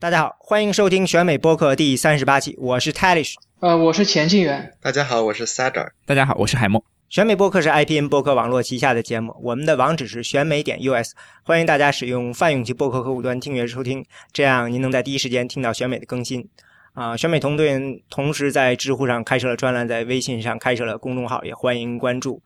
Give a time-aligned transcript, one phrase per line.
[0.00, 4.72] 大家好，欢迎收听选美播客第三十八期，我是 Talish，呃，我是钱静远。
[4.80, 5.88] 大家好，我是 Sadar。
[6.06, 6.84] 大家好，我是海默。
[7.08, 16.48] 选美播客是 IPN 播客网络旗下的节目，我们的网址是选美点 US，欢迎大家使用泛用级播客客户端订阅收听，这样您能在第一时间听到选美的更新。
[16.94, 22.40] 啊，选美团队同时在知乎上开设了专栏，在微信上开设了公众号，也欢迎关注。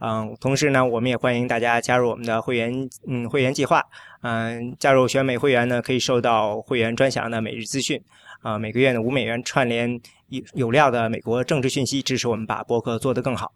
[0.00, 3.82] 嗯，同时呢，我们也欢迎大家加入我们的会员，嗯，会员计划。
[4.22, 8.00] 嗯，加入选美会员呢，可以收到会员专享的每日资讯。
[8.40, 13.52] 啊，每个月的五美元串联有有料的美国政治讯息，支持我们把博客做得更好。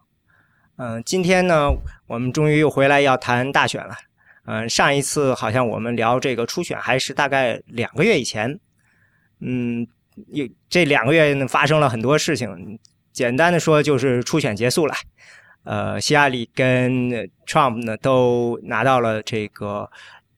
[0.77, 1.71] 嗯，今天呢，
[2.09, 3.95] 我们终于又回来要谈大选了。
[4.47, 8.59] 嗯，上一次好像我们聊这个初选还是大概两个月以前。
[9.39, 9.87] 嗯，
[10.33, 12.79] 有这两个月发生了很多事情，
[13.13, 14.95] 简单的说就是初选结束了。
[15.65, 17.11] 呃，希拉里跟
[17.47, 19.91] Trump 呢都拿到了这个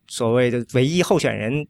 [0.06, 1.66] 所谓的唯一候选人。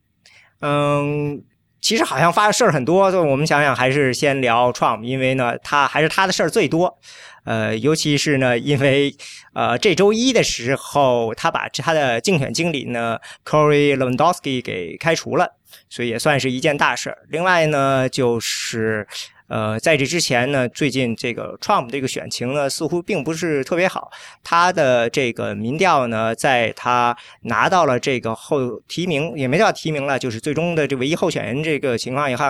[0.61, 1.43] 嗯，
[1.81, 6.99] 其实好像发的事儿很多，就我们想想还是先聊 Trump，因为呢他还是他的事儿最多。
[7.45, 9.15] 呃，尤其是呢，因为
[9.53, 15.53] 呃这周一的时候，他把他的竞选经理呢 Corey Lewandowski 给开除了，
[15.91, 17.19] 所以也算是一件大事儿。
[17.29, 19.07] 另外呢，就是
[19.49, 24.11] 呃在这之前呢，最近这个 Trump 这个选情呢似乎并不是特别好，
[24.43, 32.45] 他的这个民调呢，在他拿到了这个后提名也没叫提名了，就是最终的这唯一候选人这个情况以后，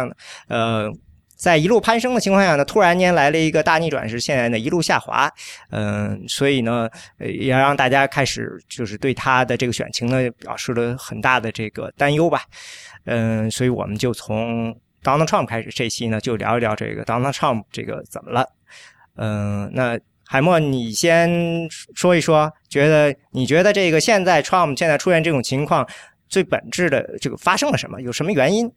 [0.48, 0.92] 呃。
[1.36, 5.29] 在一路攀升的情况下呢，突然间来了一个大逆转，是现在呢一路下滑，
[5.70, 12.42] 嗯，所以呢，也让大家开始就是对他的这个选情呢表示了很大的这个担忧吧，
[13.05, 14.75] 嗯，所以我们就从
[15.05, 18.49] Donald Trump 开始，这期呢就聊一聊这个 Donald Trump 这个怎么了，
[19.17, 25.87] 嗯，那海默你先说一说，觉得你觉得这个现在 Trump 现在出现这种情况，
[26.29, 28.01] 最本质的这个发生了什么？
[28.01, 28.73] 有什么原因？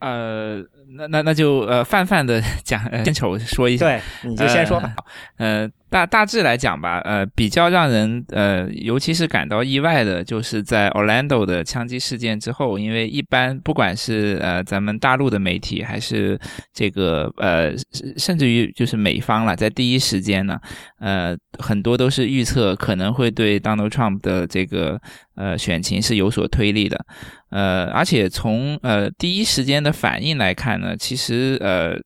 [0.00, 0.62] 呃。
[0.96, 4.94] 那那那就呃泛泛的 讲呃，先丑说一下，对，你就先说吧。
[5.36, 16.38] 呃，大大致来讲吧，呃，比较让人呃，尤其是感到意外的，就是在 Orlando 的枪击事件之后，因为一般不管是呃咱们大陆的媒体，还是
[16.72, 17.72] 这个呃，
[18.16, 20.58] 甚至于就是美方了，在第一时间呢，
[20.98, 25.00] 呃，很多都是预测可能会对 Donald Trump 的这个
[25.36, 27.04] 呃选情是有所推力的。
[27.50, 31.96] 呃，而且从呃第一时间的反应来看呢，其实呃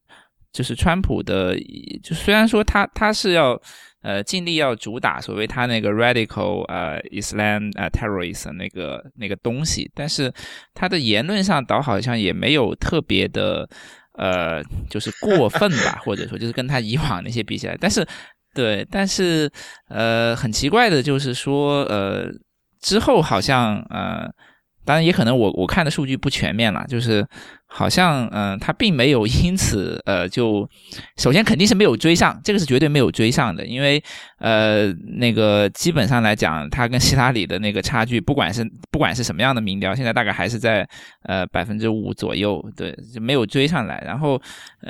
[0.53, 1.57] 就是川普的，
[2.03, 3.61] 就虽然说他他是要
[4.03, 10.33] 呃尽力要主打所谓他那个 radical 呃 Islam 呃 terrorist 那个那个东西，但是
[10.75, 13.69] 他的言论上倒好像也没有特别的
[14.13, 18.07] 呃就是过分吧，或者说就是跟他以往那些比起来，但是
[18.55, 19.51] 对，但是
[19.89, 22.31] 呃很奇怪的就是说呃
[22.81, 24.31] 之后好像呃。
[24.85, 27.27] 当然也可能我我看的数据不全面了，就是
[27.67, 30.69] 好像嗯，他并没有因此呃就
[31.17, 34.03] 首先肯定是没有追上，这个是绝对没有追上的，因为
[34.39, 40.87] 呃那个基本上来讲，他跟希拉里的那个差距，不管是不管是什么样的民调，现在大概还是在
[41.25, 44.41] 呃百分之五左右，对，就没有追上来，然后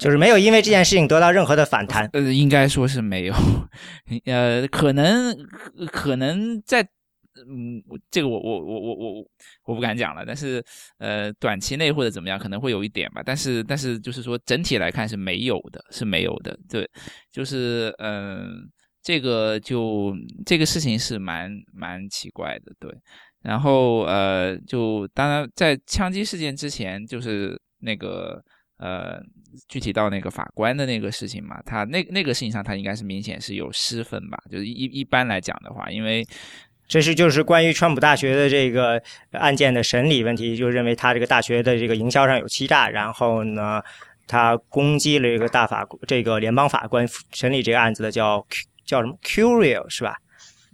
[0.01, 3.35] 就是没有因为这件事情得到任何的反弹，呃，应该说是没有，
[4.27, 5.37] 呃，可能
[5.91, 6.87] 可能在。
[7.49, 9.27] 嗯，这个我我我我我
[9.65, 10.65] 我不敢讲了，但是
[10.99, 16.89] 呃，短期内或者怎么样可能会有一点吧，但是但是就是说整体来看是没有的，是没有的，对，
[17.33, 18.71] 就是嗯，
[19.03, 20.15] 这个就
[20.47, 22.89] 这个事情是蛮蛮奇怪的，对，
[23.43, 28.41] 然后呃，就当然在枪击事件之前，就是那个
[28.79, 29.21] 呃，
[29.69, 36.25] 具体到那个法官的那个事情嘛，他那那个事情上他应该是明显是有失分吧，就是一一般来讲的话，因为。
[36.87, 39.03] 这是就是关于川普大学的这个
[39.33, 43.83] 案件的审理问题，就认为他这个大学的这个营销上有欺诈，然后呢，
[44.27, 48.47] 他攻击了这个大法这个联邦法官审理这个案子的叫
[48.85, 50.17] 叫什么 Curiel 是吧？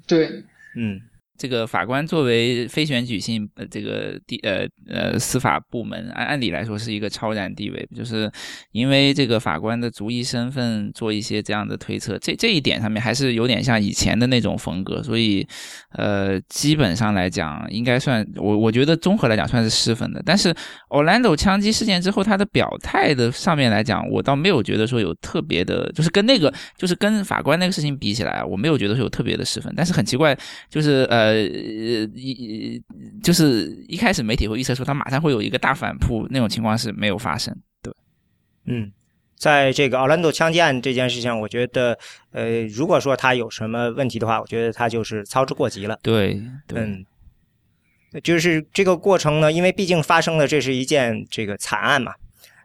[0.06, 0.44] 对，
[0.76, 1.00] 嗯。
[1.41, 8.31] 这个法官作为非选举性呃这个地呃呃司法部门，按按理来说是一个超然地位，就是
[8.72, 15.48] 因为这个法官的族裔身份做一些这样的推测，这这一点上面还是有点像以前的那种风格，所以
[15.92, 20.22] 呃基本上来讲应该算我我觉得综合来讲算是失分的。
[20.27, 20.54] 但是
[20.91, 29.72] Orlando 枪击事件之后他的表态的上面来讲，我倒没有觉得说有特别的，就是跟那个就是跟法官那个事情比起来，我没有觉得说有特别的失分。
[29.75, 30.36] 但是很奇怪，
[30.69, 31.29] 就是呃。
[31.30, 32.82] 呃，一
[33.22, 37.56] 就是一开始媒体会预测说他马上会有一个大反扑，那种情况是没有发生。
[37.82, 37.92] 对，
[38.66, 38.91] 嗯，
[39.36, 41.98] 在这个奥兰多枪击案这件事情，我觉得，
[42.32, 45.98] 呃，如果说他有什么问题的话，我觉得他就是操之过急了。
[46.03, 46.41] 对，
[46.74, 47.04] 嗯，
[48.22, 52.12] 就是这个过程呢，因为毕竟发生了这是一件这个惨案嘛，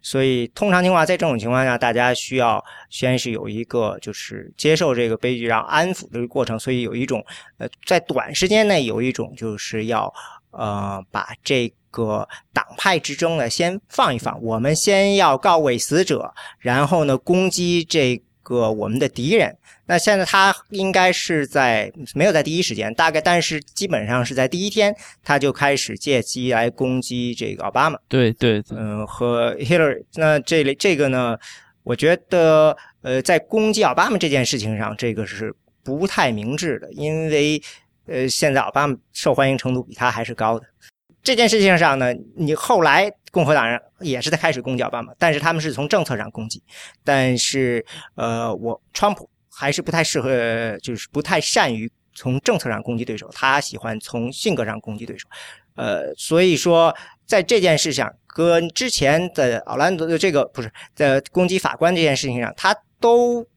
[0.06, 7.26] 所以通常情况在这种情况下，大家需要先是有一个就是接受这个悲剧，然后安抚这个过程，所以有一种
[7.58, 10.14] 呃在短时间内有一种就是要
[10.52, 19.58] 呃把这个党派之争呢先放一放，我们先要告慰死者，然后呢攻击这个我们的敌人。
[19.88, 28.00] 那现在他应该是在没有在第一时间，大概但是基本上是在第一天，他就开始借机来攻击这个奥巴马。
[28.08, 30.04] 对对，嗯，和 Hillary。
[30.14, 31.38] 那这里这个呢，
[31.84, 35.54] 我觉得呃，在攻击奥巴马这件事情上，这个是
[35.84, 37.62] 不太明智的，因为
[38.08, 40.66] 呃，现在奥巴马受欢迎程度比他还是高的。
[41.26, 46.64] 这件事情上呢，你后来共和党人也是在开始攻击奥巴马，但是他们是从政策上攻击，
[47.04, 47.86] 但是
[48.16, 49.30] 呃，我川普。
[49.58, 55.30] 还是不太适合，就是不太善于从政策上攻击对手，他喜欢从性格上攻击对手，
[55.76, 56.94] 呃，所以说
[57.26, 63.48] 在这件事上，跟之前的奥兰多的这个不是在攻击法官这件事情上，他都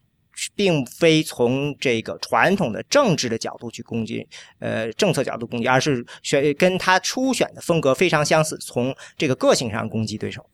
[0.55, 4.26] 并非从这个传统的政治的角度去攻击，
[4.58, 10.44] 呃，政策角度攻击，而是选跟他初选的风格非常相似，从这个个性上攻击对手。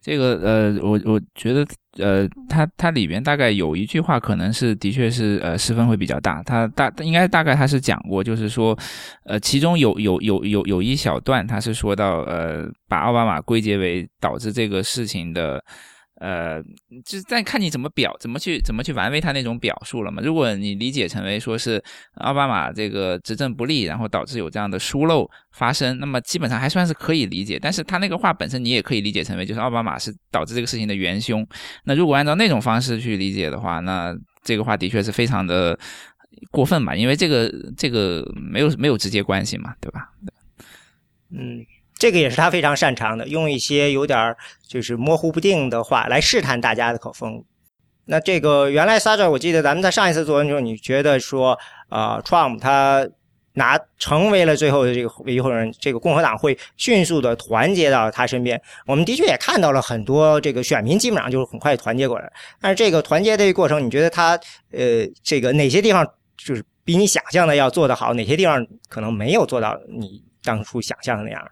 [0.00, 1.66] 这个呃，我我觉得
[1.98, 6.42] 呃，它它里边大概有一句话，可能是的确是呃，失分会比较大。
[6.44, 8.78] 它大应该大概他是讲过，就是说，
[9.24, 15.62] 呃，其中有有有有有一小段，他是说到呃，把奥巴马归结为导致这个事情的。
[16.20, 16.60] 呃，
[17.04, 20.20] 就是在看你怎么表，怎么去怎么去玩味他那种表述了嘛。
[20.20, 21.82] 如果你理解成为说是
[22.14, 27.56] 奥巴马这个执政不力，然后导致有这样的疏漏发生，那么基本上还算是可以理解。
[27.56, 31.46] 但是他那个话本身，你也可以理解成为就是奥巴马是导致这个事情的元凶。
[31.84, 34.12] 那如果按照那种方式去理解的话，那
[34.42, 35.78] 这个话的确是非常的
[36.50, 40.10] 过分嘛，因为这个这个没有没有直接关系嘛，对吧？
[41.30, 41.64] 嗯。
[41.98, 44.34] 这个也是他非常擅长的，用一些有点
[44.66, 47.42] 就是模糊不定的话来试探大家的口风。
[48.04, 51.58] 那这个原来 Saja，我记得咱们在上一次做完之后，你觉得说，
[51.90, 53.06] 呃，Trump 他
[53.54, 58.58] 拿成为了最后的这个维护人，这个共和党会迅速的团结到他身边。
[58.86, 62.32] 我们的确也看到了很多这个选民基本上就是很快团结过来。
[62.60, 64.38] 但是这个团结的过程，你觉得他
[64.70, 66.06] 呃，这个哪些地方
[66.36, 71.46] 就是比你想象的要做得好，哪些地方可能没有做到你当初想象的那样？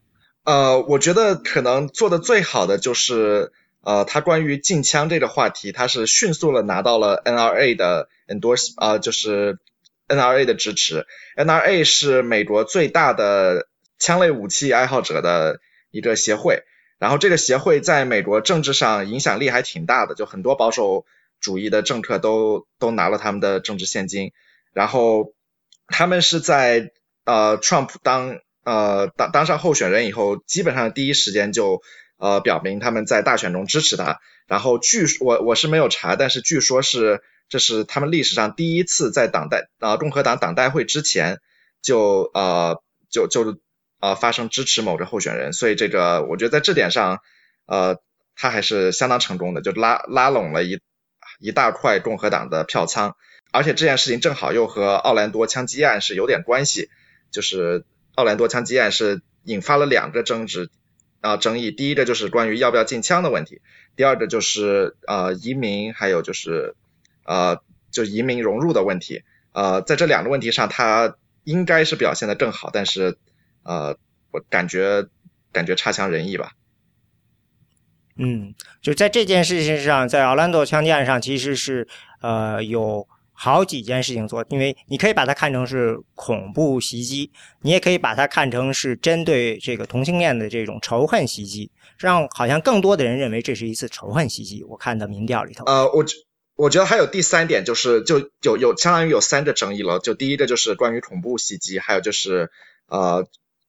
[0.47, 3.51] 呃，我觉得可能做的最好的就是，
[3.83, 9.59] 呃，他关于禁枪这个话题，他是迅速的拿到了 NRA 的很多呃，就是
[10.07, 11.05] NRA 的支持。
[11.37, 13.67] NRA 是美国最大的
[13.99, 15.59] 枪类武器爱好者的
[15.91, 16.63] 一个协会，
[17.01, 21.05] 然后这个协会在美国政治上影响力还挺大的，就很多保守
[21.41, 24.31] 主义的政客都都拿了他们的政治现金，
[24.73, 25.35] 然后
[25.89, 26.93] 他们是在
[27.25, 28.39] 呃 Trump 当。
[28.67, 31.83] 呃，当当上候选人以后，基本上第一时间就
[32.19, 34.19] 呃表明他们在大选中支持他。
[34.49, 41.39] 然后据我我是没有查，但是据说是这是他们历史上第一次在党代呃共和党党代会之前
[41.81, 43.57] 就呃就就
[44.01, 45.53] 呃发生支持某个候选人。
[45.53, 47.21] 所以这个我觉得在这点上
[47.67, 47.99] 呃
[48.35, 50.81] 他还是相当成功的，就拉拉拢了一
[51.39, 53.15] 一大块共和党的票仓。
[53.53, 56.91] 而且这件事情正好又和奥兰多枪击案是有点关系，
[57.31, 57.85] 就是。
[58.17, 60.71] 奥兰多枪击案是引发了两个争执
[61.21, 63.61] 啊争议，第一个就是关于要不要禁枪的问题，
[63.95, 66.75] 第二个就是呃移民还有就是
[67.25, 73.19] 呃就移民融入的问题，呃在这两个问题上他应该是表现的更好，但是
[73.63, 73.99] 呃
[74.33, 75.07] 我感觉
[75.53, 76.53] 感觉差强人意吧。
[78.17, 81.87] 嗯，就在这件事情上，在奥兰多枪击案上其实是
[82.23, 83.07] 呃有。
[83.39, 94.65] 好几件事情做，因为你可以把它看成是恐怖袭击，你也可以把它看成是针对这个同性恋的这种仇恨袭击，让好像更多的人认为这是一次仇恨袭击。
[94.65, 96.05] 我看到民调里头，呃，我
[96.57, 99.99] 我觉得还有第三点，就是就有有相当于有三个争议了。
[99.99, 102.51] 就第一个就是关于恐怖袭击，还有就是
[102.89, 103.29] 呃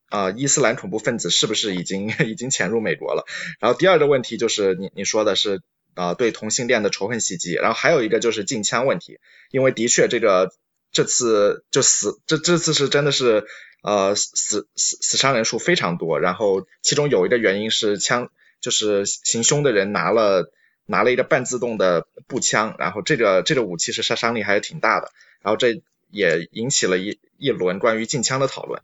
[0.10, 3.26] 呃伊斯兰恐怖分子是不是已经 已经潜入美国了？
[3.60, 5.62] 然后第二个问题就是你你说的是。
[5.98, 9.18] 啊，对同性恋的仇恨袭击，然后还有一个就是禁枪问题，
[9.50, 10.54] 因为的确这个
[10.92, 13.48] 这次就死这这次是真的是
[13.82, 18.30] 呃死死死伤人数非常多，然后其中有一个原因是枪
[18.62, 20.52] 就是行凶的人拿了
[20.86, 25.12] 拿了一个半自动的步枪，然后这个这个武器是杀伤力还是挺大的，
[25.42, 28.84] 然后这也引起了一一轮关于禁枪的讨论。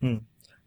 [0.00, 0.22] 嗯，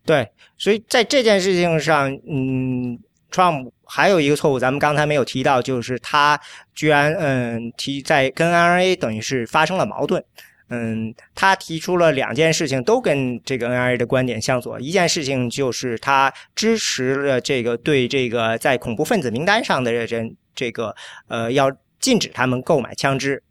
[0.06, 3.00] 对，所以在这件事情上，嗯。
[3.32, 6.40] Trump 还有一个错误，咱们刚才没有提到，就是他
[6.76, 10.24] 居然嗯提在跟 NRA 等于是发生了矛盾，
[10.70, 14.80] 嗯，他提出了两件事情，都跟这个 NRA 的观点相左。
[14.80, 20.96] 一件事情就是他支持了这个对这个在恐怖分子名单上的人，这个
[21.28, 23.42] 呃要禁止他们购买枪支。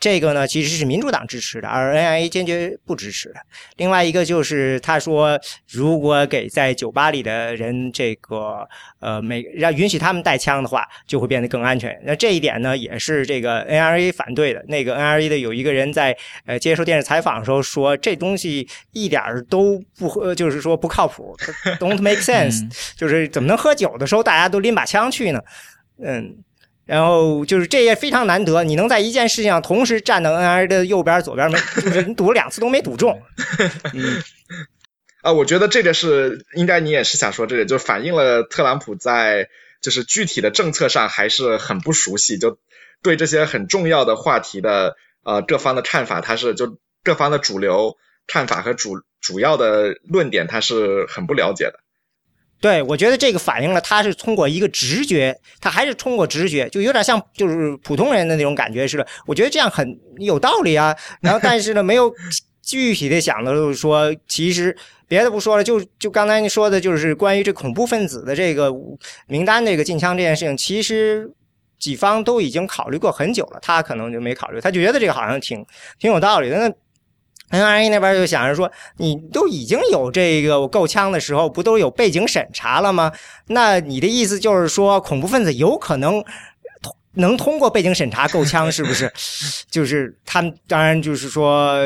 [0.00, 3.40] 这个呢，其实是民主党支持的，而 NIA 坚决不支持的。
[3.76, 5.38] 另外一个就是他说，
[5.68, 8.68] 如果给在酒吧里的人这个
[9.00, 12.00] 呃每让允许他们带枪的话，就会变得更安全。
[12.04, 14.64] 那这一点呢，也是这个 NRA 反对的。
[14.68, 21.36] 那个 NRA 的有一个人在呃接受电视采访的时候说，这东西一点都不，就是说不靠谱，
[21.80, 22.62] don't make sense，
[22.96, 25.40] 就是怎么能喝酒的时候大家都拎把枪去呢？
[26.04, 26.36] 嗯。
[26.88, 33.20] 然后就是这也非常难得，你能在一件事情上同时站到 NR 的右边、左边，没就是你赌了两次都没赌中。
[33.92, 34.22] 嗯，
[35.20, 39.50] 啊，我觉得这个是应该你也是想说这个，就反映了特朗普在
[39.82, 42.58] 就是具体的政策上还是很不熟悉，就
[43.02, 51.80] 对这些很重要的话题的呃各方的看法，他是就各方的主流看法和主主要的论点，他是很不了解的。
[52.60, 59.06] 对，我觉得这个反映了他是通过一个直觉，他还是通过直觉，就有点像就是普通人的那种感觉似的。
[59.26, 60.94] 我觉得这样很有道理啊。
[61.20, 62.12] 然后，但是呢，没有
[62.60, 68.72] 具体的想的就是说，其实别的不说了，就就刚才你说的，就是关于这恐怖分子的这个
[69.28, 71.30] 名单这个禁枪这件事情，其实
[71.78, 75.64] 几方都已经考虑过很久了，他可能就没考虑，他就觉得这个好像挺
[76.00, 76.58] 挺有道理的。
[76.58, 76.74] 那
[77.50, 83.12] NRA 那边就想着说，你都已经有这个够枪的时候，不都有背景审查了吗？
[83.46, 86.22] 那你的意思就是说，恐怖分子有可能
[87.14, 89.12] 能通过背景审查够枪，是不是？
[89.70, 91.78] 就是他们当然就是说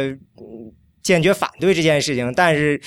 [1.02, 2.32] 坚决反对这件事情。
[2.34, 2.80] 但是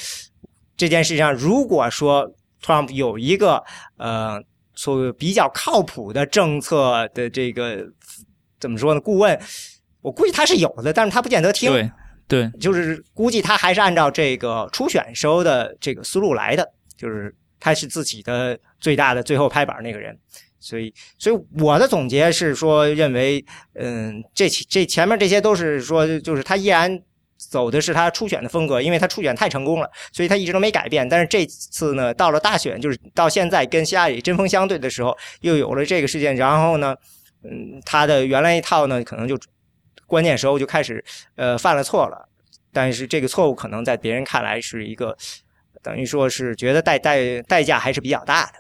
[0.78, 2.30] 这件事情上，如果说
[2.64, 3.64] Trump 有一个
[3.98, 4.42] 呃，
[4.76, 7.86] 说比较靠谱的政策的这个
[8.60, 9.00] 怎么说呢？
[9.00, 9.40] 顾问，
[10.02, 11.72] 我估计他是有的，但是他不见得听。
[11.72, 11.90] 对，
[12.28, 16.68] 对就是估计他还是按照这个初选时候的这个思路来的，
[16.98, 20.18] 就是他是自己的最大的最后拍板那个人，
[20.60, 27.00] 所以，所以我的总结是说，认为，嗯，这这前面这些都是说，就是他依然
[27.38, 31.08] 走的是他初选的风格，因为他初选太成功了，所以他一直都没改变。
[31.08, 36.96] 但是这次呢，到了大选，就是到现在跟希拉里针锋相对的时候，又有了这个事件，然后呢，
[37.44, 39.38] 嗯，他的原来一套呢，可能就。
[40.08, 41.04] 关键时候就开始，
[41.36, 42.30] 呃，犯了错了，
[42.72, 45.18] 但是这个错误可能在别人看来是一个，
[45.82, 48.54] 等于说是觉得代代代价还是比较大的。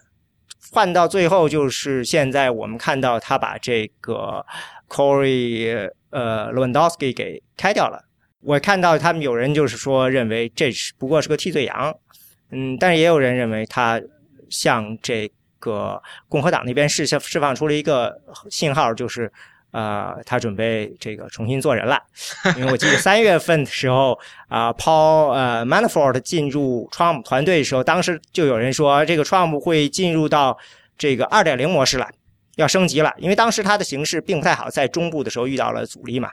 [0.72, 4.44] 换到最后就是现在我们看到他把这个
[4.90, 8.04] Corey 呃 Lewandowski 给开掉了。
[8.42, 11.96] 我看到他们有人就是说认为这是不过是个替罪羊，
[12.50, 14.02] 嗯，但是也有人认为他
[14.50, 19.32] 向这个共和党那边释释放出了一个信号，就是。
[19.76, 22.02] 啊，他准备这个重新做人了，
[22.56, 24.18] 因为我记得三月份的时候
[24.48, 30.58] 啊，Paul 呃 Manafort 进入 Trump 团队的时候，当时就有人说这个 Trump 会进入到
[30.98, 32.08] 这个二点零模式了，
[32.56, 36.32] 要升级了，因为当时他的形势并不太好，在中部的时候遇到了阻力嘛，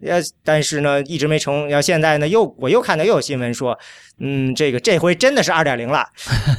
[0.00, 3.78] 呃，但是呢一直没成，要现在呢又我又看到又有新闻说，
[4.18, 6.08] 嗯，这个这回真的是二点零了，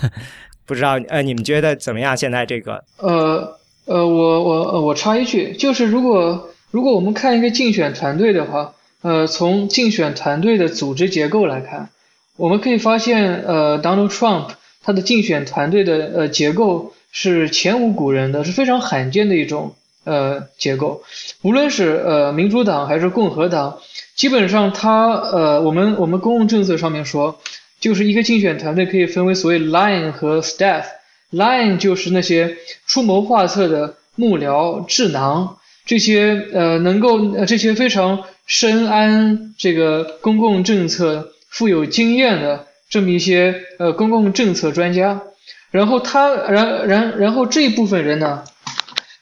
[0.68, 2.16] 不知道呃你们觉得怎么样？
[2.16, 3.60] 现在这个呃。
[3.86, 11.90] 呃，我我我插一句，就是如果如果我们看一个竞选团队的话，呃，从竞选团队的组织结构来看，
[12.38, 19.76] 我们可以发现，呃，Donald Trump 他的竞选团队的呃结构是前无古人的，是非常罕见的一种
[20.06, 21.04] 呃结构。
[21.42, 23.80] 无论是呃民主党还是共和党，
[24.16, 27.38] 基本上他呃我们我们公共政策上面说，
[27.82, 30.86] 就是一个竞选团队可以分为所谓 line 和 staff。
[31.34, 45.22] Line 就是那些出谋划策的幕僚、智囊，这些呃能够呃这些非常深谙这个公共政策、富有经验的这么一些呃公共政策专家。
[45.72, 48.44] 然后他然然然后这一部分人呢，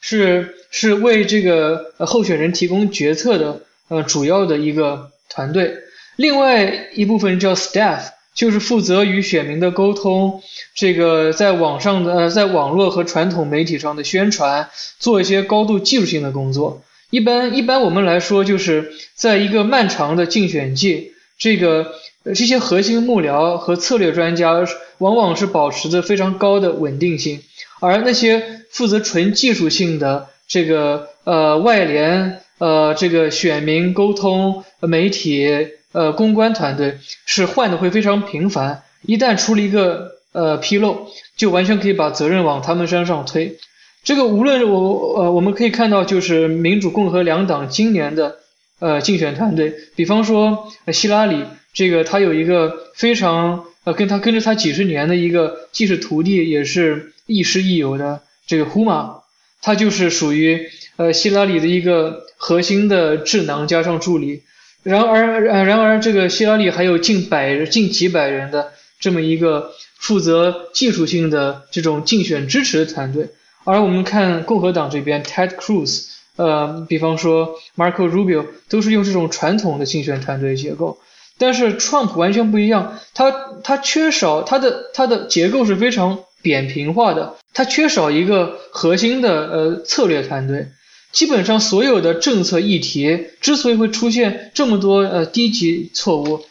[0.01, 5.75] 是是为这个候选人提供决策的呃主要的一个团队。
[6.18, 8.10] 另外一部分叫 Staff。
[8.33, 10.41] 就是负责与选民的沟通，
[10.73, 14.69] 这个在网上的呃，在网络和传统媒体上的宣传，
[15.00, 16.81] 做一些高度技术性的工作。
[17.09, 24.65] 一般一般我们来说，就是在一个漫长的竞选季，这个这些核心幕僚和策略专家
[25.00, 27.41] 往往是保持着非常高的稳定性，
[27.81, 35.67] 而那些负责纯技术性的这个呃外联呃这个选民沟通媒体。
[35.91, 43.57] 呃，公关团队是换的会非常频繁，一旦出了一个呃纰漏，就完全可以把责任往他们身上推。
[44.03, 48.38] 这个无论我呃我们可以看到，就是民主共和两党今年的
[48.79, 51.43] 呃竞选团队，比方说希拉里，
[51.74, 59.17] 这个他有一个非常呃跟他跟着他几十年的一个既是徒弟也是亦师亦友的这个胡马，
[59.62, 64.43] 他就是属于呃希拉里的一个核心的智囊加上助理。
[64.83, 73.29] 然而呃然而这个希拉里还有近百近几百人的这么一个负责技术性的这种竞选支持的团队。
[73.63, 80.97] 而我们看共和党这边，Ted Cruz，呃，比方说 Marco Rubio，都是用这种传统的竞选团队结构。
[81.38, 83.31] 但是 Trump 完全不一样，他
[83.63, 90.67] 他缺少他的他的结构是非常扁平化的，他缺少一个核心的呃策略团队。
[91.12, 96.46] 基本上所有的政策议题之所以会出现这么多呃低级错误、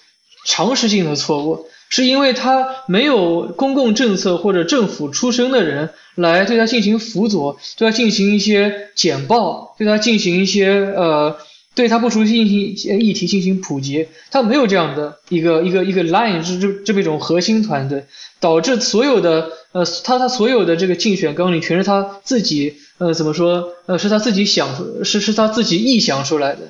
[0.47, 1.67] 常识性的错误。
[1.93, 11.37] 是因为他没有公共政策或者政府出身的人来对他进行辅佐，对他进行一些简报，对他进行一些呃，
[11.74, 18.06] 对他不熟悉进行议题进行普及，他没有这样的一个一个一个 line 这这这么一种核心团队，
[18.40, 26.60] 导致所有的呃他他所有的这个竞选纲领全是他自己呃怎么说呃是他自己想是是他自己臆想出来的，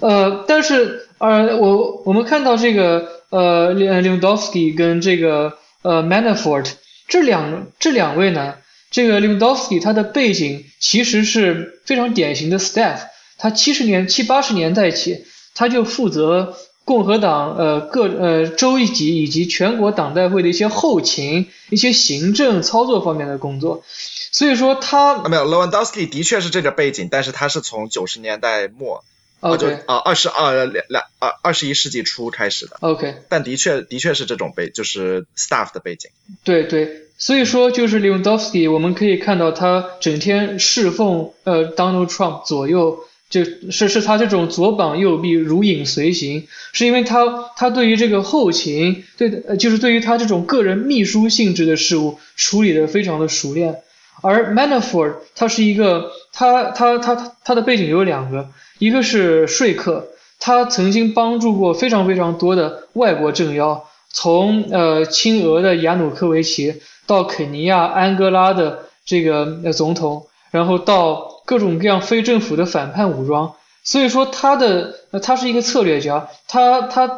[0.00, 3.20] 呃但是呃我我们看到这个。
[3.32, 6.70] 呃，Lewandowski 跟这个呃 Manafort
[7.08, 8.56] 这两这两位呢，
[8.90, 12.98] 这个 Lewandowski 他的背景其实是非常典型的 staff，
[13.42, 23.82] 他七十年七八十年代起他就负责共和党呃各呃州一级以及全国党代会的一些后勤、一些行政操作方面的工作，
[24.30, 29.02] 所以说他没有 Lewandowski 的确是这个背景，但是他是从九十年代末。
[29.40, 32.76] 啊，就啊，二十二两两二二十一世纪初开始的。
[32.78, 36.12] OK，但的确的确是这种背，就是 staff 的背景。
[36.44, 43.00] 对对，所以说就是 Lewandowski，我们可以看到他整天侍奉呃 Donald Trump 左右，
[43.32, 53.78] 就是是他这种左膀右臂如影随形，是因为他他对于这个后勤，对的，就是对于他这种个人秘书性质的事物处理的非常的熟练。
[54.20, 58.50] 而 Manafort 他是一个，他他他他的背景有两个。
[58.78, 73.54] 一个是说客，他曾经帮助过非常非常多的外国政要，从呃亲俄的亚努科维奇到肯尼亚、安哥拉的这个总统，然后到各种各样非政府的反叛武装。
[73.84, 77.08] 所以说他的他是一个策略家，他他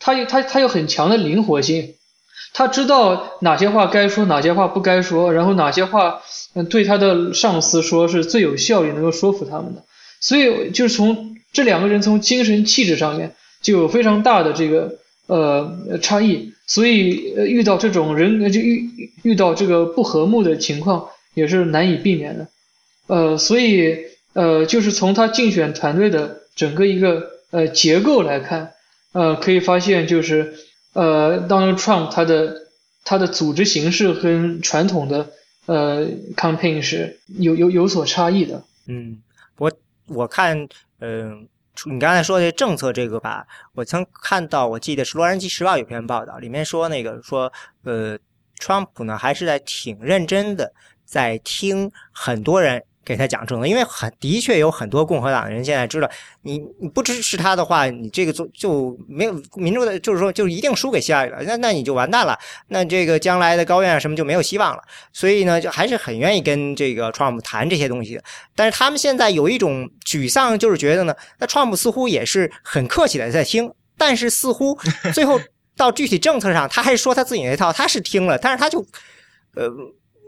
[0.00, 1.94] 他他他有很强的灵活性，
[2.54, 6.22] 他知道哪些话该说，哪些话不该说，然后哪些话
[6.54, 9.82] 嗯对他的上司说是最有效率，能够说服他们的。
[10.20, 14.94] 所以就是从这两个人从精神气质上面就有非常大的这个
[15.26, 18.88] 呃差异，所以遇到这种人就遇
[19.22, 22.48] 遇到这个不和睦的情况也是难以避免的，
[23.06, 28.72] 呃，所以呃就是从他竞选团队的整个一个呃结构来看，
[29.12, 30.54] 呃可以发现就是
[30.92, 32.68] 呃 Donald Trump 他的
[33.04, 35.30] 他的组织形式跟传统的
[35.66, 39.22] 呃 campaign 是有有有所差异的，嗯，
[39.58, 39.72] 我。
[40.08, 40.56] 我看，
[41.00, 41.48] 嗯，
[41.86, 48.16] 你刚才说的政策这个吧，我曾看到，我记得是《洛杉矶时报》有篇报道，里面说那个说，呃，
[48.60, 50.72] 川普呢还是在挺认真的，
[51.04, 52.84] 在听很多人。
[53.06, 56.10] 给他讲政策，因为很的确有很多共和党人现在知道，
[56.42, 64.82] 你你不支持他的话，你这个就就没有民主的，就是说就一定输给希拉里了，那那你就完蛋了，那这个将来的高院什么就没有希望了。
[65.12, 68.24] 所以呢，就还是很愿意跟这个川普谈这些东西的。
[68.56, 74.76] 但是他们现在有一种沮丧，就是觉得呢，那 Trump 似乎也是很客气的在听，但是似乎
[75.14, 75.40] 最后
[75.76, 78.84] 到具体政策上，他还是说他自己那套，他是听了，但是他就
[79.54, 79.70] 呃。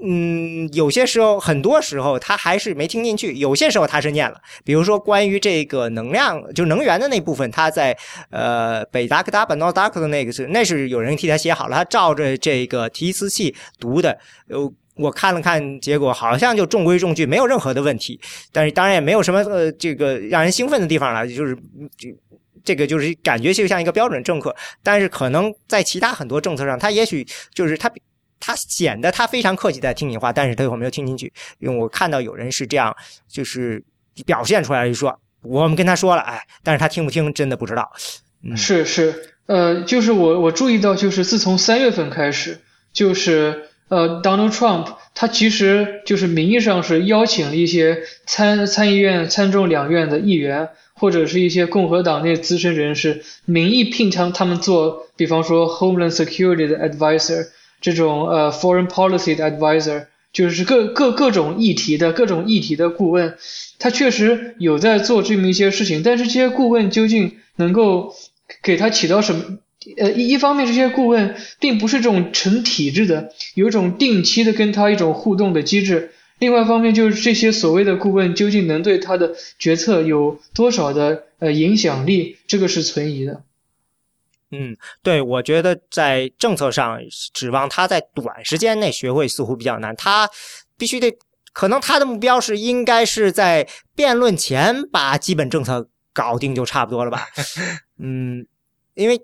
[0.00, 4.40] 嗯，有些时候，很多时候他还是没听进去；有些时候他是念了。
[4.64, 7.96] 比如说关于这个能量，就能源的那部分，他在
[8.30, 14.16] 呃北达科达本诺达克的那个是，那是有人替他写好了，他照着这个提词器读的。
[14.48, 18.20] 呃，我看了看，结果好像就中规中矩，没有任何的问题。
[18.52, 21.58] 但是当然也没有什么呃这个让人兴奋的地方了，就是
[21.96, 22.14] 这
[22.62, 24.54] 这个就是感觉就像一个标准政客。
[24.80, 27.90] 但是可能在其他很多政策上，他也许就是他。
[28.40, 31.32] 他显得他非常客气在听你话，但是他有没有听进去。
[31.58, 32.94] 因为我看到有人是这样，
[33.28, 33.82] 就是
[34.26, 37.90] 表现出来就说我们跟他说了，哎，但是他听不听真的不知道。
[38.56, 42.60] 是是，呃，就是我我注意到，就是自从三月份开始，
[42.92, 57.48] 就是呃，Donald Trump 他其实就是名义上是邀请了一些参参议院、参众两院的议员，或者是一些共和党内资深人士，名义聘请他们做，比方说 Homeland Security 的 advisor。
[57.80, 63.36] 这种呃 foreign policy 的 advisor 就是各各各种议题的各种议题的顾问，
[63.78, 68.14] 他确实有在做这么一些事情，但是这些顾问究竟能够
[68.62, 69.58] 给他起到什么？
[69.96, 83.42] 呃，一一方面，这些顾问并不是这种成体制的，有一种定期的跟他一种互动的机制；另外一方面，就是这些所谓的顾问究竟能对他的决策有多少的呃影响力，这个是存疑的。
[84.50, 86.98] 嗯，对，我觉得在政策上
[87.32, 90.28] 指望他在短时间内学会似乎比较难，他
[90.76, 91.16] 必须得，
[91.52, 97.26] 可能他的目标是应该是在辩论前把基本政策搞定就差不多了吧？
[97.98, 98.46] 嗯，
[98.94, 99.20] 因为。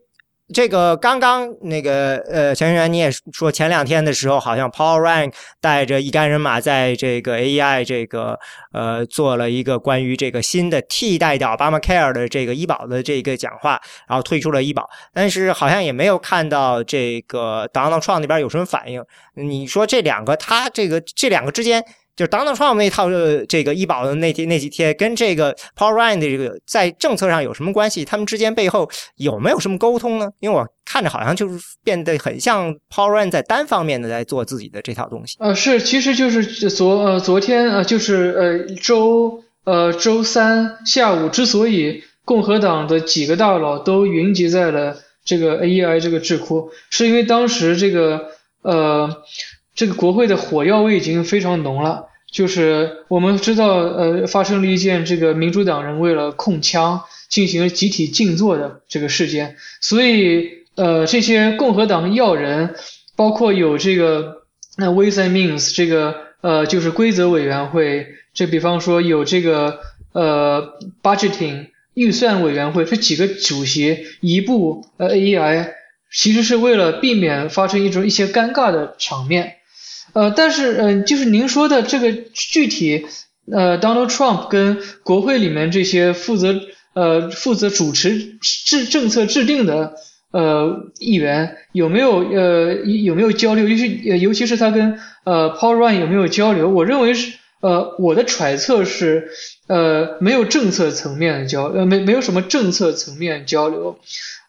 [0.55, 8.39] 这个刚刚那个呃，陈员你也说，前两天的时候，好像 Paul Ryan 带着一干人马在这个 AI 这个
[8.73, 19.05] 呃做了一个关于这个新的替代掉 Obamacare 的这个医保的这个讲话，然后推出了医保，但是好像也没有看到这个 Donald Trump 那边有什么反应。
[19.35, 21.85] 你说这两个，他这个这两个之间。
[22.17, 23.09] 就是 Donald Trump 那套
[23.49, 28.05] 这个医保的那天那几天，跟这个 Paul Ryan 的这个在政策上有什么关系？
[28.05, 30.31] 他们之间背后有没有什么沟通呢？
[30.39, 35.37] 因为我看着好像就是变得很像 Paul Ryan 在单方面的在做自己的这套东西。
[35.41, 48.29] 呃，是，其实就是昨呃昨天呃就是呃周呃周三下午，之所以共和党的几个大佬都云集在了这个 AEI 这个智库，是因为当时这个
[48.63, 49.23] 呃。
[49.75, 62.75] 这个国会的火药味已经非常浓了，就是我们知道，呃，发生了一件这个民主党人为了控枪进行了集体静坐的这个事件，所以，呃，这些共和党要人，
[63.17, 64.43] 包括有这个
[64.77, 69.81] 那 Ways and Means 这个，呃，就是规则委员会，这比方说有这个，
[70.13, 75.71] 呃，Budgeting 预算委员会这几个主席，一部呃 AEI，
[76.13, 79.57] 其实是为了避免发生一种一些尴尬的场面。
[80.15, 83.05] 呃，但是，嗯，就是您说的这个具体，
[83.51, 86.55] 呃，Donald Trump 跟国会里面这些负责，
[86.95, 89.95] 呃，负责主持制政策制定的，
[90.31, 93.67] 呃，议员有没有，呃，有没有交流？
[93.67, 96.69] 尤其，尤其是他跟，呃，Paul Ryan 有没有交流？
[96.69, 99.31] 我认为是，呃，我的揣测是，
[99.67, 103.99] 呃，没有政策层面的交，呃，没没有什么政策层面交流。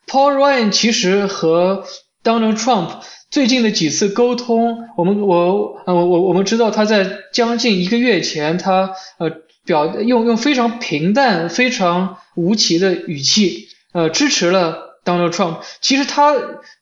[0.07, 1.85] Paul Ryan 其实和
[2.23, 3.01] Donald Trump。
[3.31, 9.29] 最近的几次沟通，我们我呃我我我们知道他在将近一个月前，他呃
[9.65, 15.57] 表用用非常平淡、非常无奇的语气呃支持了 Donald Trump。
[15.81, 16.33] 其实他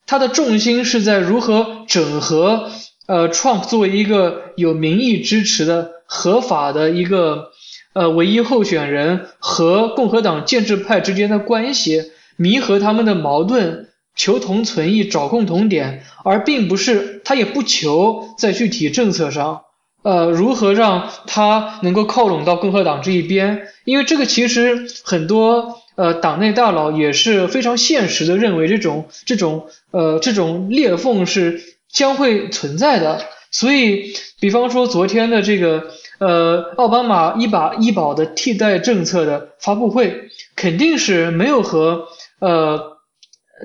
[0.05, 2.69] 他的重心是在如何整合
[3.07, 7.51] 呃 Trump 作为一个有民意支持的合法的一个
[7.93, 13.89] 呃唯一候选人和共和党建制派之间的关系，弥合他们的矛盾。
[14.15, 19.63] 求同存异，找共同点，而并不是他也不求在具体政策上，
[20.03, 23.67] 呃，如何让他能够靠拢到共和党这一边？
[23.85, 33.19] 因为这个其实很多呃党内大佬也是非常现实的认为这种这种呃这种裂缝是将会存在的。
[33.51, 42.92] 所以，比方说昨天的这个呃奥巴马医保医保的替代政策的发布会，肯定是没有和呃。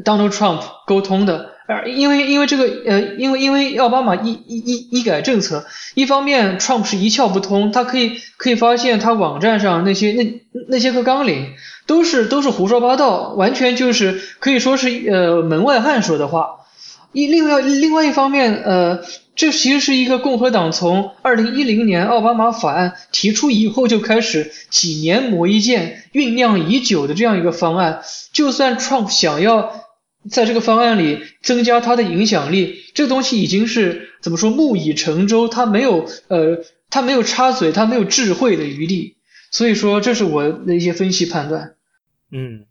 [0.04, 11.52] Donald Trump 沟通的，而因为因为这个呃，因为因为奥巴马医医医医改政策，一方面 Trump 是一窍不通，他可以可以发现他网站上那些那那些个纲领
[11.86, 16.56] 都是都是胡说八道，完全就是可以说是呃门外汉说的话。
[17.12, 19.02] 一另外另外一方面呃，
[19.34, 29.87] 这其实是一个共和党从二零一零年奥巴马法案提出以后就开始几年磨一剑酝酿已久的这样一个方案，就算 Trump 想要。
[30.30, 39.16] 在这个方案里增加它的影响力，这个东西已经是怎么说木已成舟，它没有呃，它没有插嘴，它没有智慧的余地，
[39.50, 41.74] 所以说这是我的一些分析判断。
[42.32, 42.66] 嗯，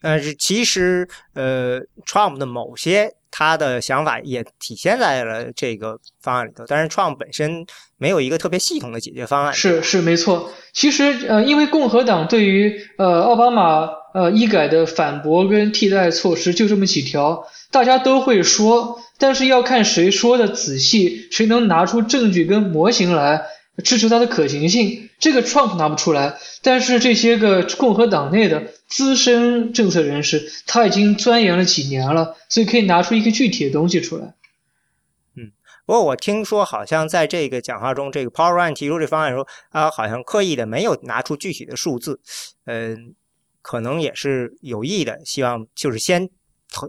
[0.00, 3.14] 但是其实呃，Trump 的某些。
[3.32, 7.64] 他的想法也体现在了这个方案里头，但是 Trump 本身
[7.96, 9.54] 没有一个特别系统的解决方案。
[9.54, 23.42] 是是没错，其实呃，因为共和党对于呃奥巴马呃医改的反驳跟替代措施就这么几条，大家都会说，但是要看谁说的仔细，谁能拿出证据跟模型来。
[23.82, 34.34] 支持它的可行性，这个 Trump 拿不出来，但是这些个共和党内的资深政策人士，他已经钻研了几年了，所以可以拿出一个具体的东西出来。
[35.34, 35.52] 嗯，
[35.86, 42.20] 不过我听说好像在这个讲话中，这个 Paul Ryan 提出这方案的时候，啊，好像刻意的没有拿出具体的数字，
[42.66, 43.14] 嗯，
[43.62, 46.28] 可能也是有意的，希望就是先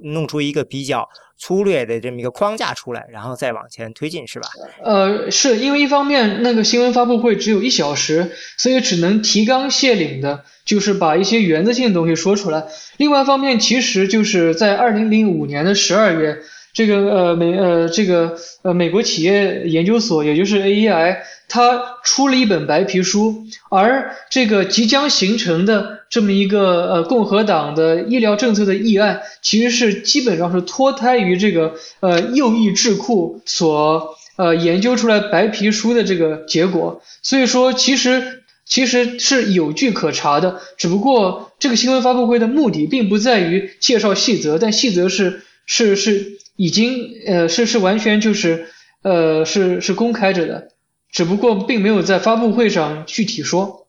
[0.04, 1.08] 弄出一个比较
[1.38, 4.50] 粗略的这么一个框架出来，然后再往前推进，是吧？
[4.84, 12.68] 呃，是因为一方面那个新闻发布会只有一小时，所以只能提纲挈领的，就是把一些原则性的东西说出来。
[12.98, 16.42] 另外一方面，其实就是在二零零五年的十二月。
[16.74, 21.18] 这个呃美呃这个呃美国企业研究所，也就是 AEI，
[21.50, 46.40] 它出了一本白皮书，而这个即将形成的这么一个呃共和党的医疗政策的议案，其实是基本上是脱胎于这个呃右翼智库所呃研究出来白皮书的这个结果，所以说其实其实是有据可查的，只不过这个新闻发布会的目的并不在于介绍细则，但细则是是是。
[46.62, 48.68] 已经呃是是完全就是
[49.02, 50.68] 呃是是公开着的，
[51.10, 53.88] 只不过并没有在发布会上具体说。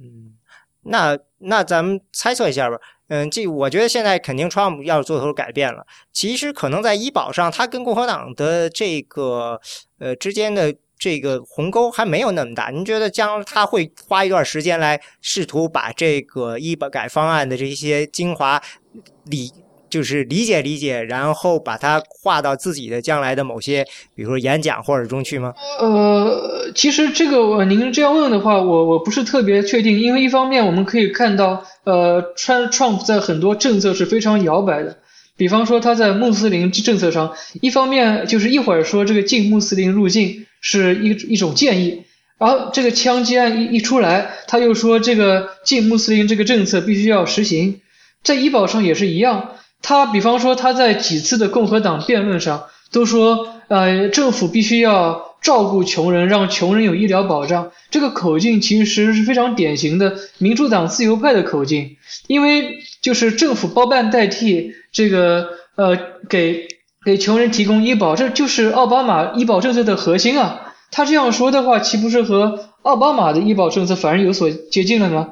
[0.00, 0.34] 嗯，
[0.82, 2.78] 那那咱们猜测一下吧。
[3.06, 5.86] 嗯，这我觉得现在肯定 Trump 要做出改变了。
[6.12, 9.60] 其实可能在医保上，他跟共和党的这个
[10.00, 12.70] 呃之间的这个鸿沟还没有那么大。
[12.70, 18.60] 您觉得将他会花一段时间来试图把这个医保改方案的这些精华
[19.26, 19.52] 理？
[19.92, 25.52] 就是理解理解，然后把它画到自己的将来的某些，比如说演讲或者中去吗？
[25.78, 34.96] 呃，其实这个您这样问的话，我我不是特别确定，因为一方面我们可以看到，呃，川 Trump 在很多政策是非常摇摆的，
[35.36, 42.04] 比方说他在穆斯林政策上，一方面就是一会儿说这个禁穆斯林入境是一一种建议，
[42.38, 47.82] 然后这个枪击案一一出来，他又说这个禁穆斯林这个政策必须要实行，
[48.22, 49.50] 在医保上也是一样。
[49.82, 57.72] 他比方说，他在几次的共和党辩论上都说，呃，政府必须要照顾穷人，让穷人有医疗保障。
[57.90, 61.96] 这个口径其实是非常典型的民主党自由派的口径，
[62.28, 66.68] 因为就是政府包办代替这个，呃，给
[67.04, 70.72] 给穷人提供医保，这就是奥巴马医保政策的核心啊。
[70.90, 75.30] 他这样说的话，岂不是和奥巴马的医保政策反而有所接近了吗？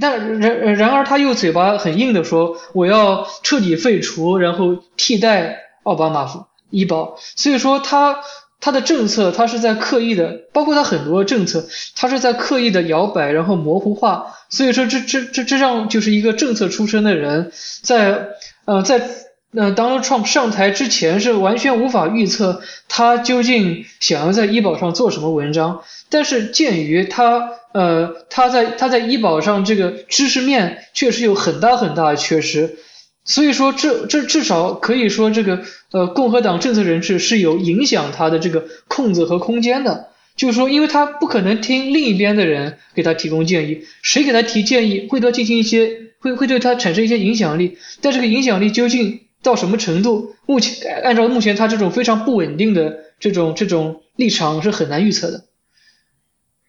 [0.00, 8.20] 但然然而他又嘴巴很硬的说我要彻底废除，然后替代奥巴马医保，所以说他
[8.58, 17.52] 他的政策他是在刻意的，包括他很多政策，他是在刻意的摇摆，然后模糊化，所以说这这这这让就是一个政策出身的人
[17.82, 18.28] 在
[18.64, 19.10] 呃在
[19.54, 27.50] 呃 Donald Trump 上台之前是完全无法预测他究竟想要在医保上做什么文章，但是鉴于他。
[27.72, 32.76] 呃，他在他在医保上这个知识面确实有很大很大的缺失，
[33.24, 55.44] 所以说这这至少可以说这个呃共和党政策人士是有影响他的这个空子和空间的，就是说因为他不可能听另一边的人给他提供建议，谁给他提建议会对他进行一些会会对他产生一些影响力，但这个影响力究竟到什么程度，目前按照目前他这种非常不稳定的这种这种立场是很难预测的。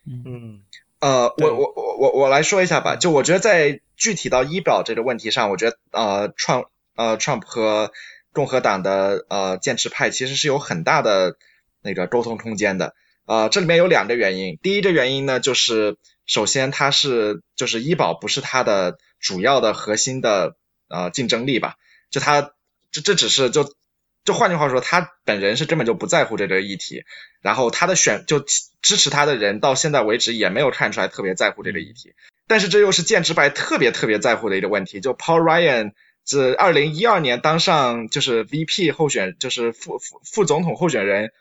[0.08, 0.60] 嗯。
[1.04, 2.96] 呃，我我我我我来说一下吧。
[2.96, 7.92] 就我觉得在具体到医保这个问题上，我觉得呃，Trump 呃 Trump 和
[8.32, 11.36] 共和党的呃坚持派其实是有很大的
[11.82, 12.96] 那个沟通空间的。
[13.26, 14.58] 呃，这里面有两个原因。
[14.64, 20.56] 第一个原因呢，就是首先它是就是医保不是它的主要的核心的
[20.88, 21.76] 呃竞争力吧？
[22.12, 22.54] 就它
[22.92, 23.74] 这这只是就。
[24.24, 27.04] 就换句话说，他本人是根本就不在乎这个议题，
[27.42, 32.14] 然后他的选就支持他的人到现在为止也没有看出来特别在乎这个议题。
[32.48, 35.02] 但是这又是建制派特别特别在乎的一个问题。
[35.02, 35.92] 就 Paul Ryan
[36.24, 41.32] 自二零一二年当上就是 VP 候选，就是副副副总统候选人，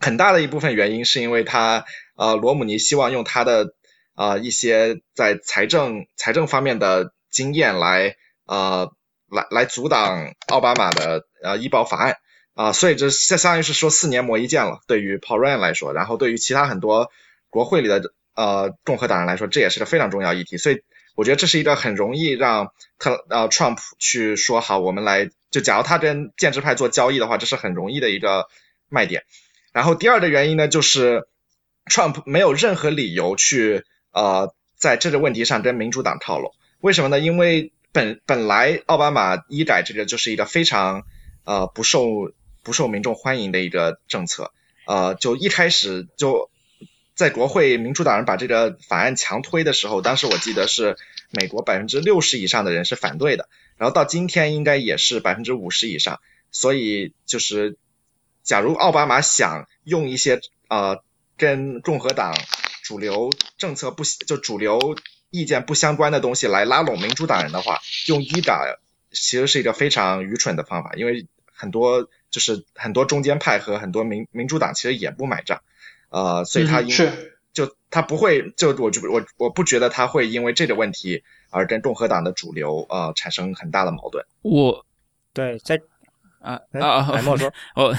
[0.00, 1.84] 很大的一部分原因是因为他
[2.16, 3.74] 呃罗姆尼希望用他的
[4.16, 8.92] 呃一些在财政财政方面的经验来呃
[9.30, 12.16] 来来阻挡奥巴马的呃医保法案。
[12.54, 17.10] 啊，所以这相相当于是说四年磨一剑了，对于 Paul Ryan 来说，然后对于其他很多
[17.48, 20.58] 国会里的呃共和党人来说，这也是个非常重要议题。
[20.58, 20.82] 所以
[21.14, 28.46] 我觉得这是一个很容易让特呃 Trump 去说好，我们来就假如他跟建制派做交易的话，这是很容易的一个
[28.88, 29.24] 卖点。
[29.72, 31.26] 然后第二个原因呢，就是
[31.90, 36.52] Trump 没有任何理由去呃在这个问题上跟民主党套拢。
[36.80, 37.18] 为什么呢？
[37.18, 41.04] 因为本本来奥巴马医改这个就是一个非常
[41.44, 42.32] 呃不受
[42.62, 44.52] 不受民众欢迎的一个政策，
[44.86, 46.50] 呃，就一开始就
[47.14, 50.96] 在国会民主党人把这个法案强推的时候，当时我记得是
[51.30, 56.20] 美国百分之六十以上的人是反对的，然后到今天应该也是百分之五十以上，
[56.50, 57.76] 所以就是
[58.42, 61.02] 假如奥巴马想用一些呃
[61.36, 62.34] 跟共和党
[62.82, 64.96] 主流政策不就主流
[65.30, 68.78] 意见不相关的东西来拉拢民主党人的话，用医改
[69.10, 75.62] 其实是一个非常愚蠢的方法，因为很多就是很多中间派和很多民民主党其实也不买账，
[76.08, 84.24] 呃，所以他因、是就他不会就我就我我不觉得他会因为这个问题而跟共和党的主流呃产生很大的矛盾。
[84.40, 84.84] 我
[85.32, 85.80] 对在
[86.42, 87.94] 啊哎啊，海默说，我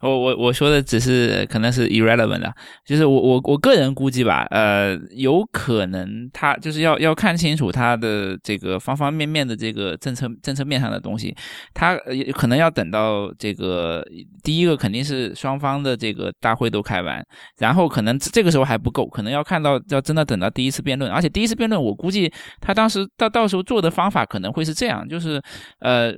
[0.00, 2.54] 我我我说的只是可能是 irrelevant 的，
[2.84, 11.34] 就是我我我个人估计吧，呃，有可能他就是要要看清楚他的这个方方面面的这个政策政策面上的东西，
[11.72, 14.06] 他呃可能要等到这个
[14.42, 17.24] 第一个肯定是双方的这个大会都开完，
[17.58, 22.30] 然后可能这个时候还不够，可能要看到要真的等到第一次辩论，而且第一次辩论我估计
[22.60, 25.42] 他当时到到时候做的方法可能会是这样，就是
[25.80, 26.14] 呃。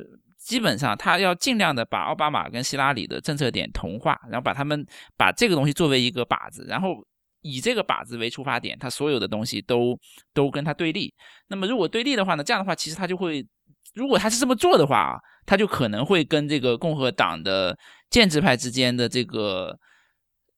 [0.48, 4.82] 基本上，他要尽量的把奥巴马跟希拉里的政策点同化，然后把他们
[5.14, 7.04] 把这个东西作为一个靶子，然后
[7.42, 9.94] 以这个靶子为出发点，他所有的东西都
[10.32, 11.12] 都跟他对立。
[11.48, 13.46] 那么如果对立的话呢，这样的话，其实他就会，
[13.92, 17.76] 如果他是这么做的话啊，他就可能会跟这个共和党的
[18.08, 19.78] 建制派之间的这个，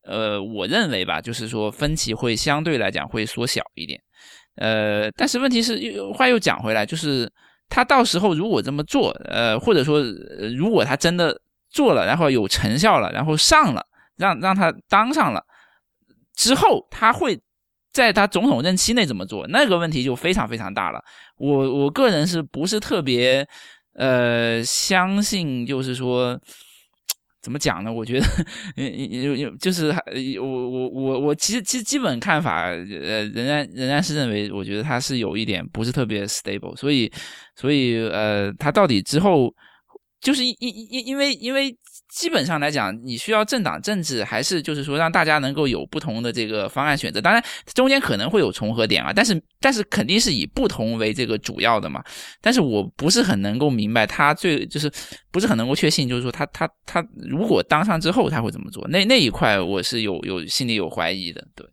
[0.04, 4.00] 呃，我认为吧，就是说分歧会相对来讲会缩小一点。
[4.54, 7.28] 呃，但是问题是，又话又讲回来，就是。
[7.70, 10.02] 他到时候如果这么做，呃，或者说
[10.58, 15.42] 如果他真的做了，然后有成效了，然后上了，让让他当上了
[16.34, 17.40] 之后，他会
[17.92, 19.46] 在他总统任期内怎么做？
[19.48, 21.00] 那个问题就非常非常大了。
[21.36, 23.46] 我我个人是不是特别
[23.94, 25.64] 呃相信？
[25.64, 26.38] 就是说
[27.42, 27.92] 怎么讲呢？
[27.92, 28.26] 我觉得
[28.76, 29.88] 因因因就是
[30.40, 37.10] 我我我我其实其实基本看法呃仍然仍然是认为，我觉得他是有一点不是特别 stable，所以。
[37.56, 39.54] 所以，呃，他到底之后
[40.18, 41.70] 就是因因因因为因为
[42.12, 47.20] 基本上来讲，你需要政党政治，还是就是说让大家能够有不同的这个方案选择。
[47.20, 47.42] 当然，
[47.72, 52.02] 中间可能会有重合点啊，但是但是肯定是以不同为这个主要的嘛。
[52.40, 54.90] 但是我不是很能够明白他最就是
[55.30, 58.86] 不是很能够确信，就是说他他他如果当上之后他会怎么做？
[58.88, 61.66] 那那一块我是有有心里有怀疑的，对。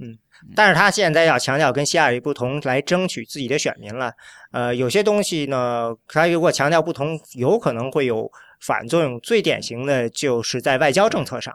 [0.00, 0.18] 嗯，
[0.56, 4.12] 但是他现在要强调跟希拉里不同，来争取自己的选民了。
[4.50, 8.28] 呃，有些东西呢，他如果强调不同，有可能会有
[8.64, 9.20] 反作用。
[9.20, 11.54] 最典型的就是在外交政策上，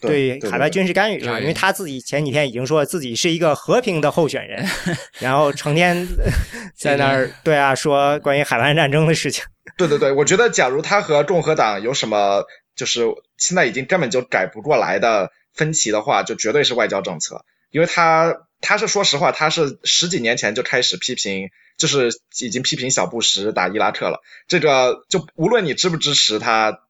[0.00, 4.64] 对海外军事干预上，因为他自己前几天已经说自己是一个和平的候选人，
[5.20, 6.06] 然后成天
[6.74, 9.44] 在那儿对啊说关于海湾战争的事情。
[9.76, 13.04] 对对对，我觉得假如他和共和党有什么就是
[13.36, 17.44] 现在已经根本就改不过来的分歧的话，就绝对是外交政策。
[17.70, 24.22] 因为他他是说实话，他是十几年前就开始批评，就是已经批评小布什打伊拉克了。
[24.48, 26.80] 这个就无论你支不支持他，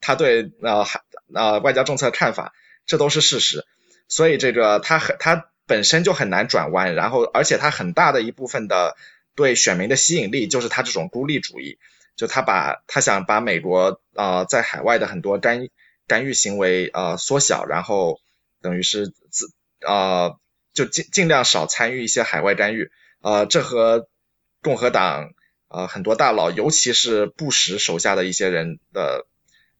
[0.00, 1.00] 他对呃还
[1.34, 2.52] 呃外交政策看法，
[2.86, 3.64] 这都是事实。
[4.06, 8.96] 所以这个他很他本身就很难转弯，然后而且他很大的一部分的
[9.34, 11.78] 对选民的吸引力就是他这种孤立主义，
[12.16, 15.68] 就他把他想把美国呃在海外的很多干
[16.06, 18.20] 干预行为呃缩小，然后
[18.60, 19.50] 等于是自。
[19.86, 20.38] 呃，
[20.74, 22.90] 就尽尽量少参与一些海外干预，
[23.22, 24.08] 呃，这和
[24.60, 25.30] 共和党
[25.68, 29.26] 呃很多大佬，尤其是布什手下的一些人的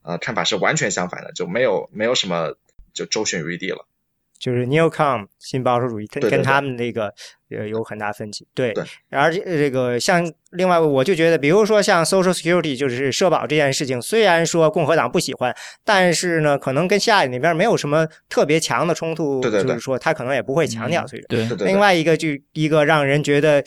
[0.03, 2.57] 呃看法是完全相反的，就没有没有什么
[2.95, 3.87] 就周旋余地了。
[4.39, 7.15] 就是 Newcom 新保守主义，跟跟他们那个
[7.55, 8.47] 呃有很大分歧。
[8.55, 8.75] 对，
[9.11, 21.07] 而且这个像另外，我就觉得，比如说像 Social Security，就是社保这件事情，虽然说共和党不喜欢，但是呢，可能跟希拉里那边没有什么特别强的冲突，就是说他可能也不会强调。
[21.07, 23.65] 所以，对，另外一个就一个让人觉得。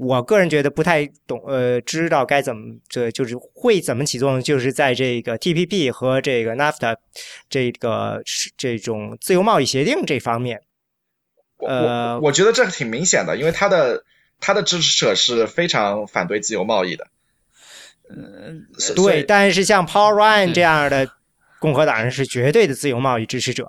[0.00, 6.94] 我个人觉得不太懂，呃，知道该怎么，这就是会怎么起作用，就是在这个 TPP 和这个 NAFTA
[7.50, 8.22] 这个
[8.56, 10.60] 这种自由贸易协定这方面。
[11.58, 14.04] 呃，我觉得这挺明显的，因为他的
[14.40, 17.06] 他的支持者是非常反对自由贸易的。
[18.10, 18.66] 嗯，
[18.96, 21.10] 对，但是像 Paul Ryan 这样的。
[21.60, 23.68] 共和党人是绝对的自由贸易支持者，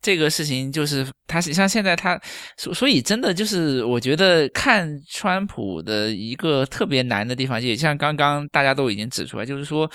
[0.00, 2.20] 这个事情就是他像现在他
[2.56, 9.90] 所所以真的就是我觉得看川普的一个特别难的地方，也像刚刚大家都已经指出来，就是说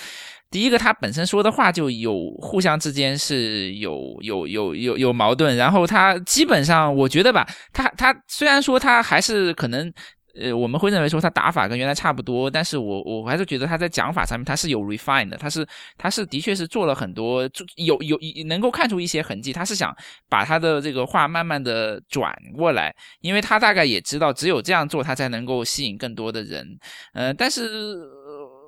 [0.49, 9.93] 第一个他本身说的话就有互相之间是有有有有有矛盾，然后他基本上我觉得吧，他他虽然说他还是可能。
[10.39, 15.67] 呃，我们会认为说他打法跟原来差不多，但是我我还是觉得他在讲法上面他是有 refine 的，他是
[15.97, 19.95] 他是的确是做了很多，有有能够看出一些痕迹，他是想
[20.29, 26.79] 把他的这个话慢慢的转过来，因为他大概也知道只有这样做他才能够吸引更多的人，
[27.13, 27.97] 呃，但是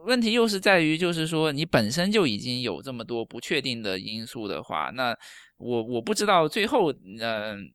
[0.05, 5.15] 问题又是在于就是说你本身就已经有这么多不确定的因素的话，那
[5.57, 7.70] 我我不知道最后嗯。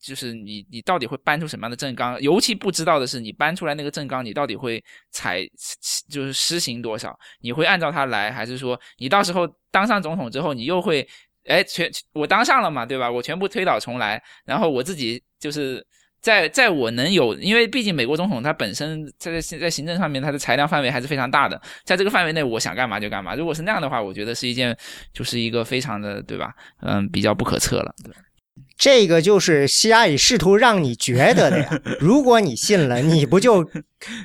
[0.00, 2.20] 就是你你到底会搬出什么样的政纲？
[2.20, 5.46] 尤其不知道的是，你搬出来那个政纲，你到底会采
[6.08, 7.18] 就是施行多少？
[7.40, 11.06] 你会按照它来，还是说你到时候当上总统之后，你又会
[11.46, 13.10] 哎全我当上了嘛，对吧？
[13.10, 15.86] 我全部推倒重来，然后我自己就是。
[16.20, 23.36] 在在我能有，因为毕竟美国总统他本身在在在行政上面他的裁量范围还是非常大的，在这个范围内我想干嘛就干嘛。
[23.36, 24.76] 如果是那样的话，我觉得是一件
[25.12, 26.52] 就是一个非常的对吧？
[26.80, 27.94] 嗯，比较不可测了。
[28.78, 31.80] 这个就是希拉里试图让你觉得的呀。
[32.00, 33.68] 如果你信了，你不就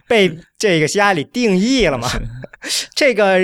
[0.08, 2.08] 被这个希拉里定义了吗？
[2.96, 3.40] 这个。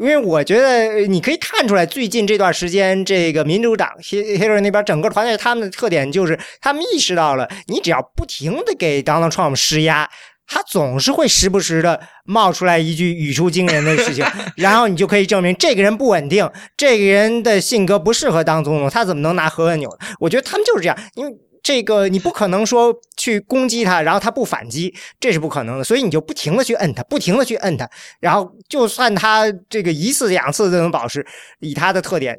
[0.00, 10.08] 因为我觉得你可以看出来，最近这段时间，这个民主党希希 y 那边整个团队，他们的特点就是，他们意识到了，你只要不停的给 Donald Trump 施压，
[10.50, 14.26] 他总是会时不时的冒出来一句语出惊人的事情，
[14.58, 16.46] 然后你就可以证明这个人不稳定，
[16.76, 19.88] 这个人的性格不适合当总统，他怎么能拿核按钮？
[20.18, 21.34] 我觉得他们就是这样，因为。
[21.62, 25.84] 这个你不可能说去攻击他，然后他不反击，这是不可能的。
[25.84, 27.86] 所以你就不停的去摁他，不停的去摁他，
[28.18, 31.24] 然后就算他这个一次两次都能保持，
[31.60, 32.34] 以他的特点，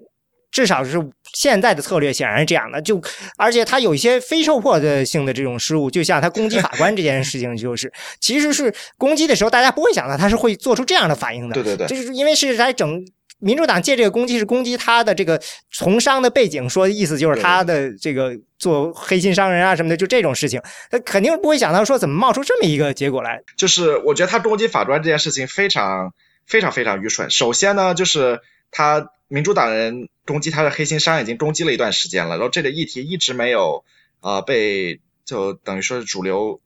[0.50, 0.98] 至少是
[1.34, 2.82] 现在的策略显然是这样的。
[2.82, 3.02] 就
[3.38, 11.54] 而且他有一些非受迫的性的这种失误，就像他攻击法官这件事情，就是 其实是攻击的时候，大家不会想到他是会做出这样的反应的。
[11.54, 13.06] 对对对，就是因为是在整。
[13.44, 20.62] 民主党借这个攻击是攻击他的这个从商的背景，说意思就是他的这个做黑心商人啊什么的，就这种事情，
[20.92, 23.42] 他肯定不会想到说怎么冒出这么一个结果来。
[23.58, 26.14] 就是我觉得他攻击法官这件事情非常
[26.46, 27.32] 非常非常愚蠢。
[27.32, 33.86] 首先呢，就是他民主党人攻击他的黑心商已经攻击了一段时间了，然后这个议题一直没有
[34.20, 36.60] 啊被就等于说是主流，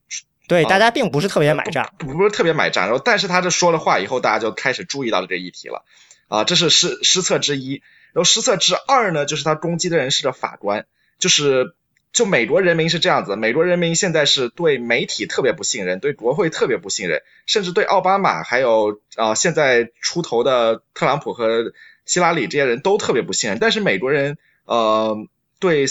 [0.48, 2.86] 对大家并不是特别买账，不是特别买账。
[2.86, 5.86] 然后但是他这说了话以后，大家就开始注意到了这个议题了。
[6.28, 10.88] 啊，这是失失策之一，然后失策之二呢，就是他攻击的人是个法官，
[11.20, 11.76] 就是
[12.14, 21.74] 就美国人民是这样子，美国人民现在是对媒体特别不信任，对国会特别不信任，甚至对奥巴马还有啊现在出头的特朗普和
[22.06, 25.18] 希拉里这些人都特别不信任，但是美国人呃
[25.60, 25.86] 对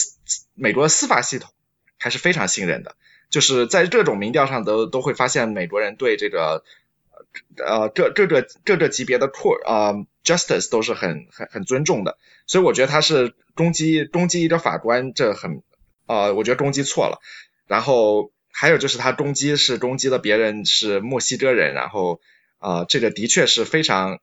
[0.55, 1.51] 美国司法系统
[1.99, 2.97] 还是非常信任的，
[3.31, 6.65] 就是在这种民调上都都会发现美国人对这个
[7.59, 10.07] 呃这这个这个级别的 court 啊。
[10.25, 15.63] Justice 都是很很很尊重的，所以我觉得他是攻击攻击一个法官，这很
[16.07, 17.21] 呃，我觉得攻击错了。
[17.67, 22.23] 然后还有就是他攻击是攻击了别人是墨西哥人，然后
[22.65, 24.21] 啊，这个的确是非常，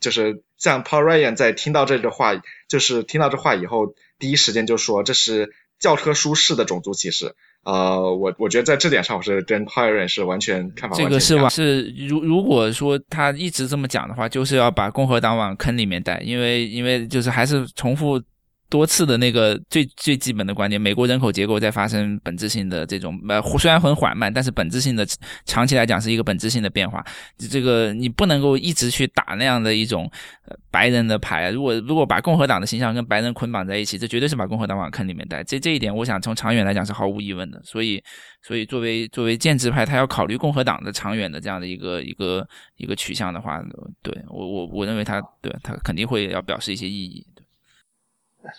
[0.00, 2.32] 就是像 Paul Ryan 在听到这个话，
[2.68, 7.36] 就是听到这话以后，第一时间就说这是教科书式的种族歧视。
[7.62, 18.20] 呃，我我觉得在这点上，我是跟 Paul Ryan 是完全看法这个是是如如果说他一直这么讲的话，就是要把共和党往坑里面带，因为因为就是还是重复。
[18.68, 25.06] 多次的那个最最基本的观点，美国人口结构在发生本质性的这种呃，虽然很缓慢，但是本质性的
[25.44, 27.04] 长期来讲是一个本质性的变化。
[27.38, 30.10] 这个你不能够一直去打那样的一种
[30.70, 31.50] 白人的牌。
[31.50, 35.44] 如果如果把共和党的形象跟白人捆绑在一起，这绝对是把共和党往坑里面带。
[35.44, 37.62] 这这一点，我想从长远来讲是毫无疑问的。
[37.62, 38.02] 所以
[38.42, 42.46] 所以作为作为建制派，他要考虑共和党的长远的这样的一个一个
[42.76, 43.62] 一个取向的话，
[44.02, 47.24] 对我我我认为他对他肯定会要表示一些意义。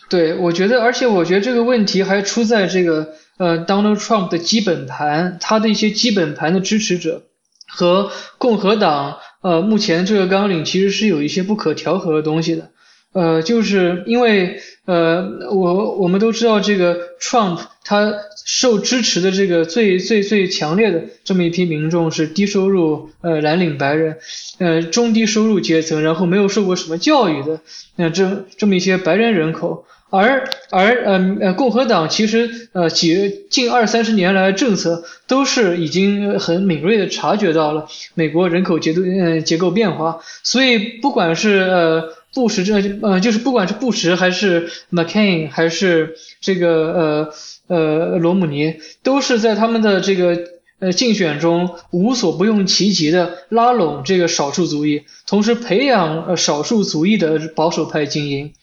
[0.09, 7.23] 对，我觉得，而且我觉得这个问题还出在这个呃，Donald Trump 的基本盘，他的一些基本盘的支持者
[7.67, 12.71] 和共和党呃，目前这个纲领其实是有一些不可调和的东西的，
[13.13, 18.13] 呃，就是因为呃，我我们都知道这个 Trump 他
[18.45, 24.17] 受支持的这个最最最强烈的这么一批民众是低收入呃蓝领白人。
[24.59, 27.61] 呃，中低收入阶层，然后没有受过什么教育的，
[27.95, 42.73] 那这这么一些白人人口，而而呃呃，共和党其实呃几近二三十年来政策都是已经很敏锐的察觉到了美国人口结构呃结构变化，所以不管是呃布什这
[43.07, 47.33] 呃就是不管是布什还是 McCain 还是这个呃
[47.67, 50.57] 呃罗姆尼，都是在他们的这个。
[50.79, 58.53] 呃，竞选中无所不用其极的拉拢这个少数族裔，同时培养呃少数族裔的保守派精英。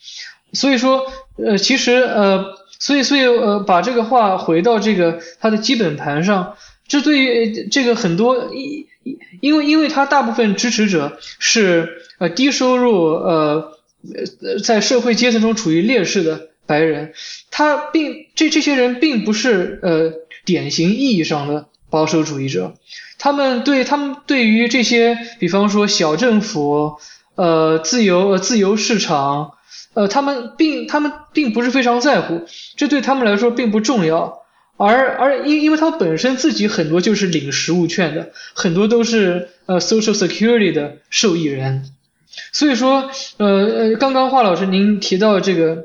[0.52, 1.06] 所以说，
[1.44, 6.54] 呃，其实呃，所以所以呃，把这个话回到这个他的基本盘上，
[6.86, 8.86] 这对于这个很多因
[9.40, 13.72] 因为因为他大部分支持者是呃低收入呃
[14.44, 17.12] 呃在社会阶层中处于劣势的白人，
[17.50, 20.12] 他并这这些人并不是呃
[20.44, 21.66] 典型意义上的。
[21.90, 22.74] 保守主义者，
[23.20, 26.96] 他们对他们对于这些，比方说小政府，
[27.36, 29.52] 呃，自由呃自由市场，
[29.92, 34.40] 呃，他们并他们并不是非常在乎，这对他们来说并不重要。
[34.76, 41.84] 而而因因为他本身自己很多就是领实物券的，很多都是呃 Social Security 的受益人，
[42.52, 45.84] 所以说呃呃，刚刚华老师您提到这个，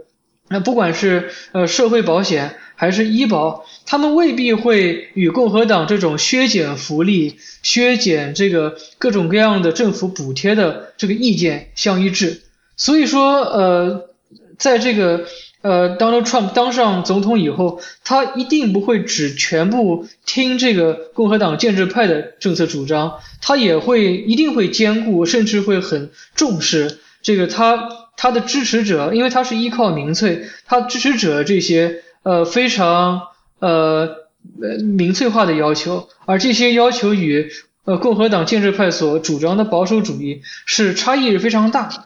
[0.50, 12.42] 那不管是呃社会保险还是医保，他们未必会与共和党这种削减福利、削减这个各种各样的政府补贴的这个意见相一致，
[12.76, 14.10] 所以说呃，
[14.58, 15.26] 在这个。
[15.62, 33.22] 呃，Donald Trump 当上总统以后，他一定不会只全部听这个共和党建制派的政策主张，他也会一定会兼顾，甚至会很重视这个他他的支持者，因为他是依靠民粹，他支持者这些呃非常
[33.60, 34.28] 呃
[34.62, 37.50] 呃民粹化的要求，而这些要求与
[37.86, 42.04] 呃共和党建制派所主张的保守主义是差异是非常大的。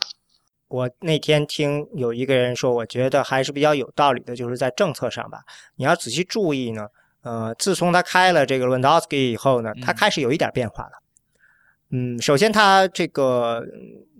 [0.67, 5.39] 我那天听有一个人说，我觉得还是比较有道理的，就是在政策上吧。
[5.77, 6.87] 你要仔细注意呢，
[7.23, 10.91] 呃，自从他开了这个 Lewandowski 以后呢，他开始有一点变化了。
[11.89, 13.63] 嗯，首先他这个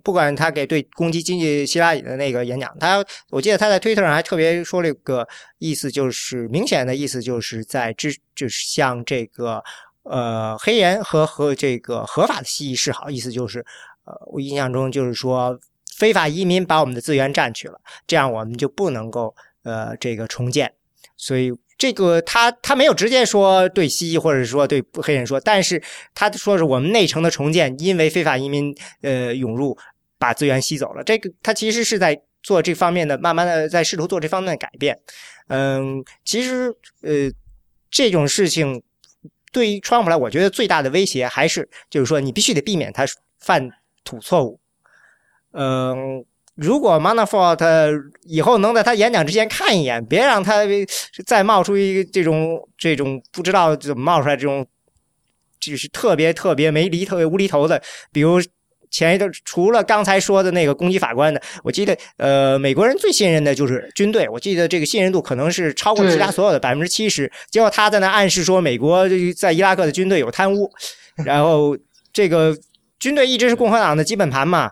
[0.04, 5.26] 不管他给对攻击经济希拉里的那个演讲，他我记得他在推特上还特别说了一个
[5.58, 9.60] 意思，就是明显的意思就是在支就是向这个
[10.04, 13.64] 呃黑人和和这个合法的蜥蜴示好，意思就是
[14.04, 15.58] 呃我印象中就是说。
[15.96, 19.32] 非法移民把我们的资源占去了，这样我们就不能够
[19.62, 20.74] 呃这个重建。
[21.16, 25.80] 所以这个他他没有直接说对西裔或者说对黑人说，但是
[26.12, 29.78] 他说是我们内城的重建，因为非法移民呃涌入
[30.18, 31.02] 把资源吸走了。
[31.04, 34.98] 这个他其实是在做这方面的，慢慢的在试图做这方面的改变。
[35.48, 37.30] 嗯，其实呃
[37.90, 38.82] 这种事情
[39.52, 43.04] 对于川普来，我觉得最大的威胁还是就是说你必须得避免他
[43.38, 43.70] 犯
[44.04, 44.58] 土错误。
[45.52, 50.62] 嗯，如果 Manafort 以后能在他演讲之前看一眼，别让他
[51.24, 54.66] 再冒出一个这种这种不知道怎么冒出来这种，
[55.60, 57.80] 就是特别特别没厘、特别无厘头的。
[58.12, 58.40] 比如
[58.94, 67.30] 前一段，除了刚才说的那个攻击法官的，我记得呃，美国人最信任的就是军队，我记得这个信任度可能是超过其他所有的百分之七十。
[67.50, 70.70] 结果他在那暗示说，美国在伊拉克的军队有贪污，
[71.26, 71.76] 然后
[72.12, 72.56] 这个
[73.00, 74.70] 军队一直是共和党的基本盘嘛。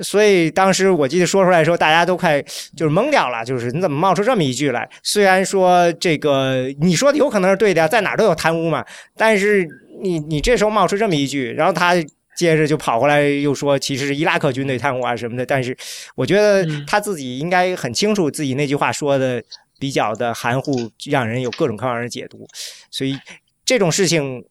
[0.00, 2.42] 所以当时我记得说出来的时候，大家都快
[2.76, 4.88] 就是懵掉了，就是你怎么冒出这么一句来？
[5.02, 8.84] 虽然说这个你说的有可能是对的，在哪儿都有贪污嘛，
[9.16, 9.66] 但是
[10.02, 11.94] 你你这时候冒出这么一句，然后他
[12.36, 15.44] 接着就跑过来又说其实是伊拉克军队贪污啊什么的。
[15.44, 15.76] 但是
[16.14, 19.42] 我觉得他自己应该很清楚自己那句话说的
[19.78, 22.46] 比较的含糊，让人有各种各样的解读。
[22.90, 23.18] 所以
[23.64, 24.44] 这种事情。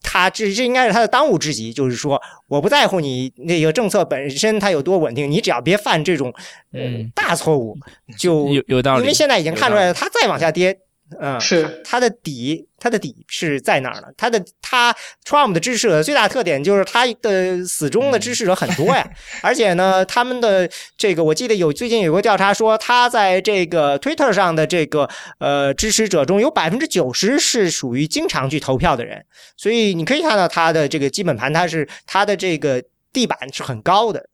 [0.00, 6.32] 他这这应该是他的当务之急，就是说，我不在乎你那个政策本身它有多稳定，你只要别犯这种
[6.72, 7.76] 嗯大错误，
[8.16, 9.02] 就有有道理。
[9.02, 10.78] 因为现在已经看出来了，它再往下跌。
[11.18, 14.08] 嗯，是它的底，它的底是在哪儿呢？
[14.16, 14.94] 它的它
[15.24, 19.08] Trump 的支持者最大特点就是他的死忠的支持者很多呀，
[19.42, 29.24] 而且呢，他们的这个我记得有最近有个调查说，他在这个 Twitter 上的这个呃支持者中有百分之九十是属于经常去投票的人，
[29.56, 32.82] 所以你可以看到他的这个基本盘，他是他的这个
[33.14, 34.28] 地板是很高的，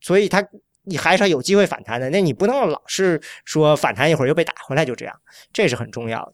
[0.00, 0.44] 所以他。
[0.84, 5.20] 你还是有机会反弹的，那你不能老是说反弹一会儿又被打回来，就这样，
[5.52, 6.32] 这是很重要的。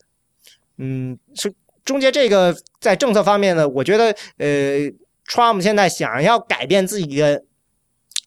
[0.78, 1.52] 嗯，是
[1.84, 4.06] 中间这个在政策方面呢，我觉得
[4.38, 4.90] 呃
[5.26, 7.44] ，Trump 现在想要改变自己的、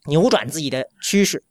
[0.08, 1.44] 扭转自己的趋势，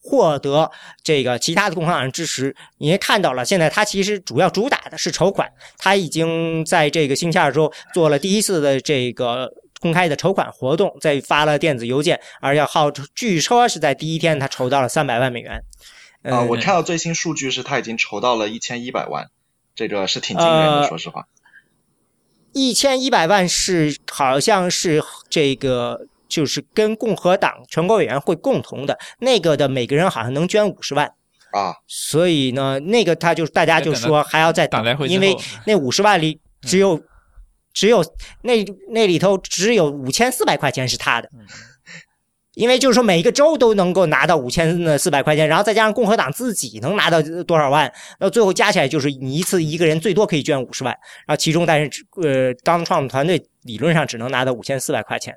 [0.00, 0.70] 获得
[1.02, 9.52] 这个其他的共和党人支持，你也看到了，现在他其实主要主打的是筹款，他已经在这个星期二周做了第一次的这个。
[9.80, 15.62] 公开的筹款活动，在发了电子邮件，而且号据说是在第一天他筹到了三百万美元。
[16.22, 19.28] 啊，我看到最新数据是他已经筹到了一千一百万，
[19.74, 21.26] 这个是挺惊人的，说实话。
[22.52, 31.06] 一千一百万是好像是这个就是跟共和党全国委员会共同的那个的，每个人好像能捐五十万
[31.52, 31.74] 啊。
[31.86, 37.00] 所以呢，那个他就大家就说还要再等，因为那五十万里只有。
[37.72, 38.04] 只有
[38.42, 41.30] 那那里头只有五千四百块钱是他的，
[42.54, 50.92] 因为就是说每一个州都能够拿到五千四百块钱，然后再加上共和党自己能拿到多少万，那最后加起来就是你一次一个人最多可以捐五十万，
[51.26, 55.34] 然后其中但是呃，当创团队理论上只能拿到五千四百块钱，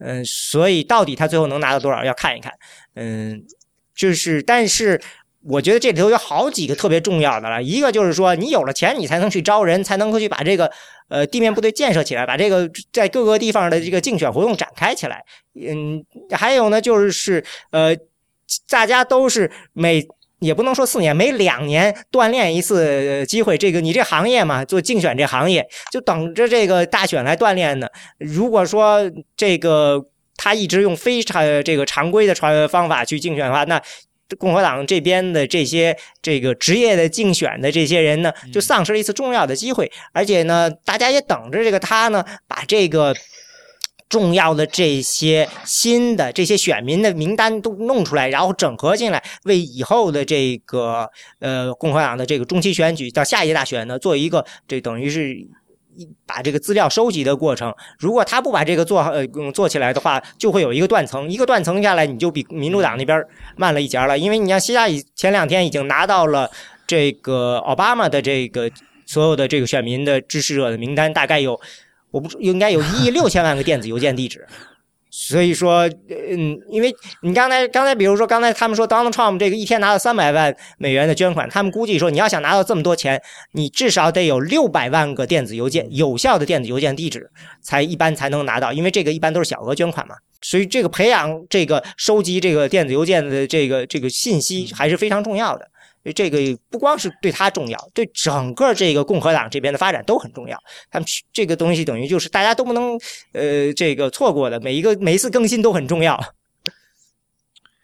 [0.00, 2.52] 嗯，所以到底他最后能拿到多少要看一看，
[2.94, 3.42] 嗯，
[3.94, 5.00] 就是但是。
[5.48, 10.70] 我觉得这里头有好几个特别重要的了，一个就是说，你有了钱，你才能去招人，才能够去把这个
[11.08, 15.24] 呃地面部队建设起来，把这个在各个地方的这个竞选活动展开起来。
[15.54, 17.96] 嗯，还有呢，就是呃，
[18.68, 20.06] 大家都是每
[20.40, 23.56] 也不能说四年，每两年锻炼一次机会。
[23.56, 27.88] 这个你这行业嘛，做竞选这行业，就等着这个大选来锻炼呢。
[28.18, 29.00] 如果说
[29.36, 30.04] 这个
[30.36, 33.80] 他一直用非常这个常规的传方法去竞选的话，那
[34.38, 39.90] 共和党这边的这些这个职业的竞选的这些人呢，就丧失了一次重要的机会。
[40.12, 43.14] 而且呢，大家也等着这个他呢，把这个。
[44.08, 51.10] 重要的这些新的这些选民的名单都弄出来，然后整合进来，为以后的这个
[51.40, 55.36] 呃共和党的这个中期选举到下一届大选呢，做一个这等于是
[56.26, 57.74] 把这个资料收集的过程。
[57.98, 63.24] 如果他不把这个做好呃做起来的话，就会有一个断层，一个断层下来，你就比民主党那边
[63.56, 64.18] 慢了一截了。
[64.18, 66.50] 因为你像希拉里前两天已经拿到了
[66.86, 68.70] 这个奥巴马的这个
[69.06, 71.60] 所有的这个选民的支持者的名单，大概有。
[72.12, 74.46] 我不应该有一亿六千万个电子邮件地址，
[75.18, 83.20] 所以说，嗯，因为你刚才刚才比如说刚才他们说 Donald Trump 这个一天拿到三百万美元的捐款，他们估计说你要想拿到这么多钱，
[83.52, 87.30] 你至少得有六百万个电子邮件有效的电子邮件地址
[87.62, 95.66] 才一般才能拿到，因为这个一般都是小额捐款嘛，所以这个培养这个收集这个电子邮件的这个这个信息还是非常重要的。
[96.12, 96.38] 这个
[96.70, 100.58] 不光是对他重要，对整个这个共和党这边的发展都很重要。
[100.90, 102.98] 他们这个东西等于就是大家都不能
[103.32, 106.18] 呃这个错过的，每一个每一次更新都很重要。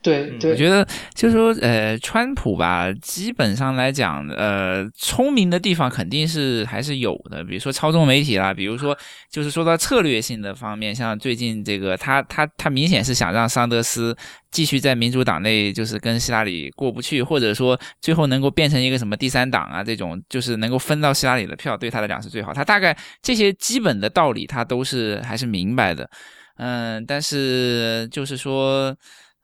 [0.03, 0.84] 对，对，我觉得
[1.14, 8.98] 就是说，呃，川普吧，基本上来讲，呃，聪明的地方肯定是还是有的，比如说操纵媒体啦，比如说
[9.30, 14.16] 就是说到策略性的方面，像最近这个，他他他明显是想让桑德斯
[14.50, 22.53] 继续在民主党内就是跟希拉里过不去，或者说最后能够变成一个什么第三党啊，这种就是能够分到希拉里的票，对他来讲是最好。
[22.53, 26.11] 他大概这些基本的道理他都是还是明白的，
[26.57, 28.92] 嗯，但是就是说。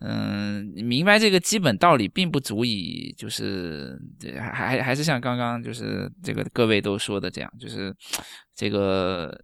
[0.00, 3.98] 嗯，明白这个基本道理，并不足以，就是
[4.38, 7.92] 还还还是像刚刚就是这个各位都说的这样，就是
[8.54, 9.36] 这个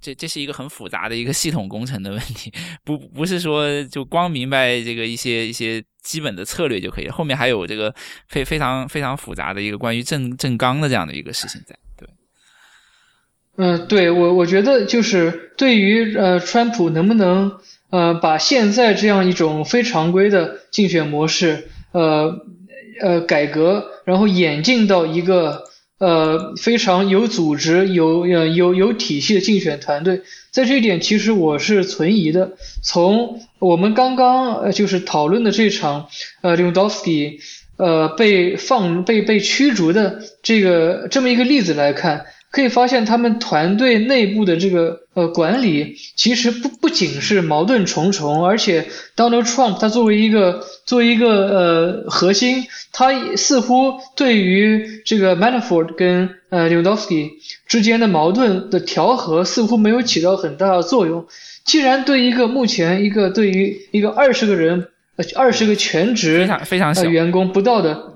[0.00, 2.52] 这这是一个很复杂的一个系统工程的问题，
[2.84, 7.92] 不不是说就光明白这个一些一些基本的策略就可以，后面还有这个
[8.28, 11.76] 非非常非常复杂的一个关于正正纲的这样的一个事情在。
[11.98, 12.08] 对，
[13.56, 17.58] 嗯，对我我觉得就是对于呃川普能不能。
[17.96, 22.44] 呃，把现在这样一种非常规的竞选模式，呃
[23.00, 25.64] 呃改革，然后演进到一个
[25.98, 30.20] 呃非常有组织、有呃有有体系的竞选团队，
[30.50, 32.58] 在这一点其实我是存疑的。
[32.82, 36.08] 从我们刚刚呃就是讨论的这场
[36.42, 37.38] 呃 Lewandowski
[37.78, 42.26] 呃被放被被驱逐的这个这么一个例子来看。
[42.56, 57.32] 可以发现，他们团队内部的这个呃管理，其实不不仅是矛盾重重，而且 Donald Trump 他作为一个作为一个呃核心，他似乎对于这个 Manafort 跟呃 Lewandowski
[57.66, 61.26] 之间的矛盾的调和，似乎没有起到很大的作用。
[61.66, 68.15] 既然对一个目前一个对于一个二十个人呃二十个全职非常非常小员工不到的。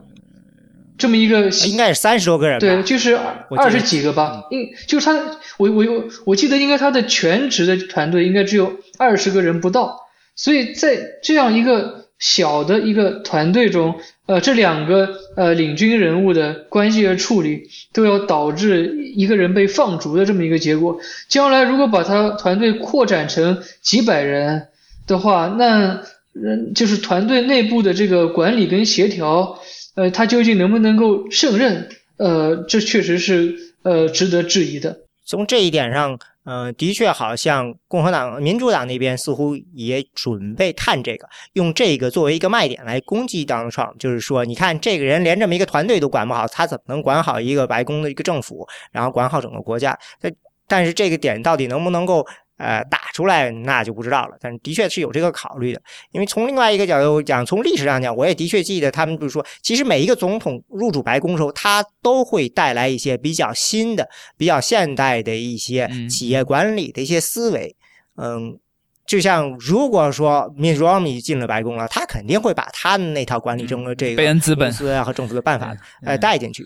[1.01, 3.19] 这么一个应该是三十多个人，对，就是
[3.57, 4.45] 二十几个吧。
[4.51, 5.15] 应就是他，
[5.57, 5.85] 我我
[6.27, 9.99] 我记得应该他的全职的团队应该只有二十个人不到。
[10.37, 13.95] 所以在这样一个小的一个团队中，
[14.27, 21.01] 呃，这两个呃领军人物的关系和处理，都要导致一个人被放逐的这么一个结果。
[21.29, 24.69] 将来如果把他团队扩展成几百人
[25.07, 26.03] 的话，那
[26.35, 29.59] 嗯，就是团队内部的这个管理跟协调。
[29.95, 31.89] 呃，他究竟能不能够胜任？
[32.17, 35.01] 呃，这确实是呃值得质疑的。
[35.27, 43.97] 从这一点上，呃，的确好像共和党、民主党那边似乎也准备看这个，用这个作为一个卖点来攻击 Donald Trump。
[43.99, 49.99] 就是说，你看这个人连这么一个团队都管不好，他怎么能管好一个白宫的一个政府，然后管好整个国家？
[50.21, 50.33] 但
[50.67, 52.27] 但是这个点到底能不能够？
[52.61, 55.81] 呃，打出来那就不知道了，但是的确是有这个考虑的。
[56.13, 64.07] 因为从另外一个角度讲，从历史上讲，我也的确记得他们就是说，其实每一个总统入主白宫的时候，他都会带来一些比较新的、
[64.37, 67.75] 比较现代的一些企业管理的一些思维。
[68.17, 68.59] 嗯，
[69.07, 74.23] 就像如果说 Mitt Romney 进了白宫了，他肯定会把他的那套管理中的这个
[74.55, 76.63] 公司啊和政府的办法呃带进去。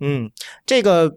[0.00, 0.30] 嗯，
[0.64, 1.14] 这个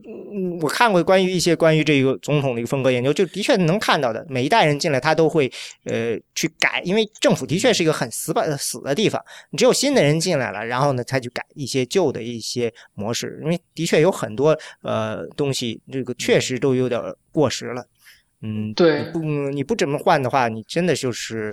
[0.61, 5.51] 我看过关于一些关于这个总统的一个风格研究，就的确能看到的，每一代人进来他都会
[5.85, 17.87] 呃去改，因为政府的确是一个很死板死的地方，你只有新的人进来了，然后呢才去改一些旧的一些模式，因为的确有很多呃东西，这个确实都有点过时了。
[18.41, 19.19] 嗯，对，不
[19.51, 21.49] 你不怎么换的话，你真的就是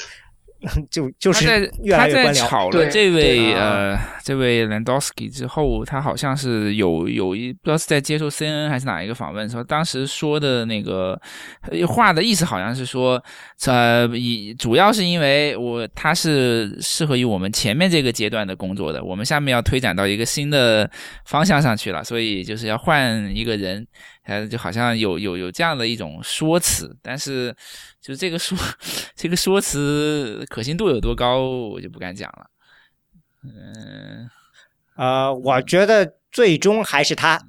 [0.90, 2.46] 就就是越来越官僚。
[2.46, 11.20] 炒了这位呃这位 Landowski 之后，他好像是有有一不知道是在接受 CNN 还是哪一个访问说，当时说的那个
[11.88, 13.22] 话的意思好像是说，
[13.66, 20.90] 呃，以主要是因为我他是适合于我们前面这个阶段的工作的，我们下面要推展到一个新的
[21.24, 23.86] 方向上去了，所以就是要换一个人。
[24.22, 27.54] 还，就好像有有有这样的一种说辞，但是
[28.00, 28.56] 就这个说
[29.16, 32.50] 这个说辞可信度有多高，我就不敢讲了。
[33.42, 34.30] 嗯，
[34.96, 37.40] 呃，我觉得最终还是他。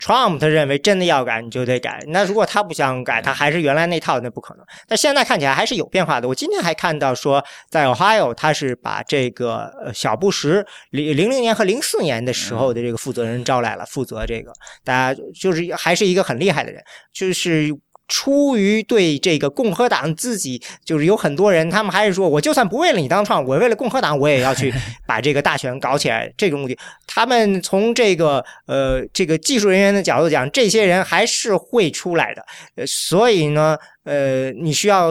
[0.00, 4.64] Trump 他认为真的要改你就得改，那如果他不想改，他还是原来那套，那不可能。
[4.86, 6.28] 但现在看起来还是有变化的。
[6.28, 14.52] 我今天还看到说，在 Ohio 他是把这个小布什零零零年和零四年的时候的这个负责人招来了，负责这个，
[14.84, 16.82] 大家就是还是一个很厉害的人，
[17.12, 17.74] 就是。
[18.08, 24.72] 出于对这个共和党自己，就是有很多人，他们还是说，我就算不为了你当创，我为了共和党，我也要去
[25.06, 26.32] 把这个大选搞起来。
[26.36, 32.44] 这个目的，他们从这个呃这个技术人员的角度讲，这些人还是会出来的。
[32.76, 35.10] 呃，所以呢，呃，你需要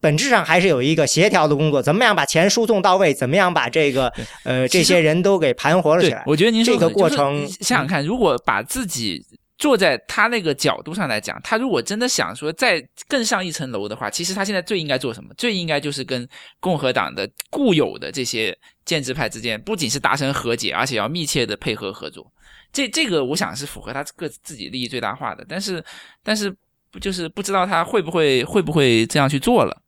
[0.00, 4.10] 本质上还是有一个协调的工作，怎么样把钱输送到位，怎么样把这个
[4.44, 6.22] 呃这些人都给盘活了起来。
[6.26, 9.22] 我觉得您这个过程，想想看，如果把自己。
[9.60, 15.34] 坐在他那个角度上来讲，他如果真的想说再更上一层楼的话，其实他现在最应该做什么？
[15.36, 16.26] 最应该就是跟
[16.60, 18.56] 共和党的固有的这些
[18.86, 22.26] 建制派之间，不仅是达成和解，而且要密切的配合合作。
[22.72, 25.44] 这这个我想是符合他个自己利益最大化的。
[25.46, 25.84] 但是，
[26.22, 26.50] 但是
[26.90, 29.82] 不就是不知道他会不会会不会这样去做了？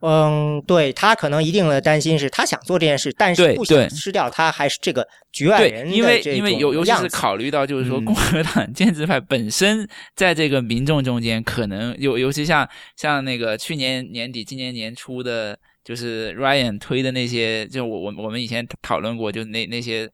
[0.00, 20.10] 嗯对他可能一定的担心是他想做这件事，但是不想失掉他还是这个局外人因为因为尤尤其是考虑到就是说共和党建制派本身在这个民众中间可能尤尤其像像那个去年年底今年年初的，就是 Ryan 推的那些，就我我我们以前讨论过，就那那些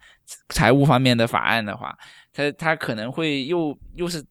[0.51, 1.93] 财务方面的法案的话，
[2.33, 4.25] 他他可能会又又是。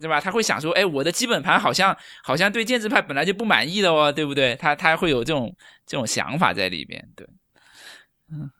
[0.00, 0.20] 对吧？
[0.20, 4.54] 他会想说，哎，我的基本盘好像好像对建制派本来就不满意的哦，对不对？
[4.56, 5.54] 他他会有这种
[5.86, 7.26] 这种想法在里边，对，
[8.30, 8.50] 嗯，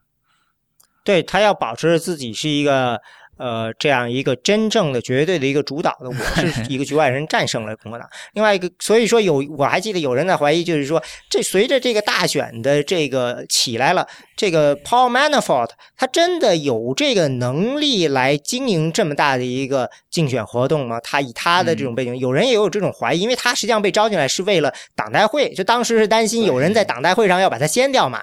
[1.05, 3.01] 对他要保持自己是一个。
[3.43, 8.09] 呃，这样一个真正的、绝对的一个主导的，我 是一个局外人战胜了共和党。
[8.35, 21.01] 另外一个，所以说有，我还记得有人在怀疑，就是说，这随着这个大选的这个起来了，这个 Paul Manafort 他真的有这个能力来经营这么大的一个竞选活动吗？
[21.01, 28.21] 他以他的这种背景，有人也有这种怀疑，因为他实际上被招进来是为了党代会，就当时是担心有人在党代会上要把他掀掉嘛。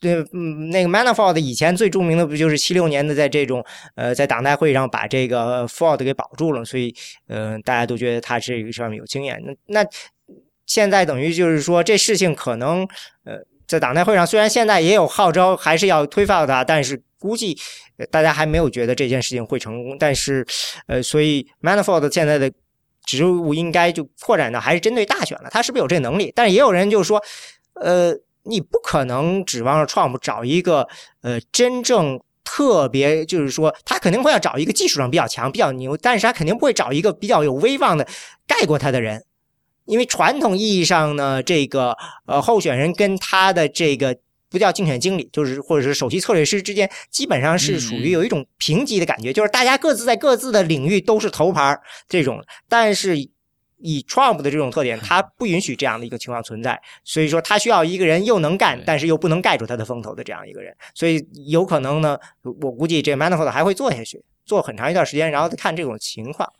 [0.00, 3.64] 对，嗯，那个 Manafort 以前最著名的不就是七六年的在这种
[3.94, 6.92] 呃在党代会上把这个 Ford 给保住了，所以，
[7.28, 9.40] 呃，大家都觉得他这个上面有经验。
[9.44, 9.88] 那那
[10.64, 12.80] 现在等于就是说，这事情可能，
[13.24, 13.38] 呃，
[13.68, 17.56] 在党代会上虽然现在也有号召，还是要推翻他，但是估计
[18.10, 19.96] 大家还没有觉得这件事情会成功。
[19.98, 20.44] 但是，
[20.86, 22.50] 呃，所以 Manafort 现在的
[23.04, 26.32] 职务应该就扩展到还是针对大选了，他是不是有这能力？
[26.34, 27.22] 但是也有人就说，
[27.74, 30.88] 呃，你不可能指望着 Trump 找一个
[31.22, 32.20] 呃真正。
[32.56, 38.08] 特别就是说，他肯定会要找一个技术上比较强、比较牛，但是他肯定不会找一个比较有威望的
[38.46, 39.22] 盖过他的人，
[39.84, 41.94] 因为传统意义上呢，这个
[42.24, 44.16] 呃候选人跟他的这个
[44.48, 51.78] 不叫竞选经理，就是或者是首席策略师之间，基本上是属于有一种平级的感觉，就是大家各自在各自的领域都是头牌
[52.08, 53.28] 这种，但是。
[53.78, 60.74] 以 Trump 的这种特点，他不允许这样的一个情况存在，所以说他需要一个人又能干，但是又不能盖住他的风头的这样一个人。
[60.94, 62.18] 所以有可能呢，
[62.62, 66.50] 我估计这 Manafort 还会做下去，做很长一段时间，然后再看这种情况。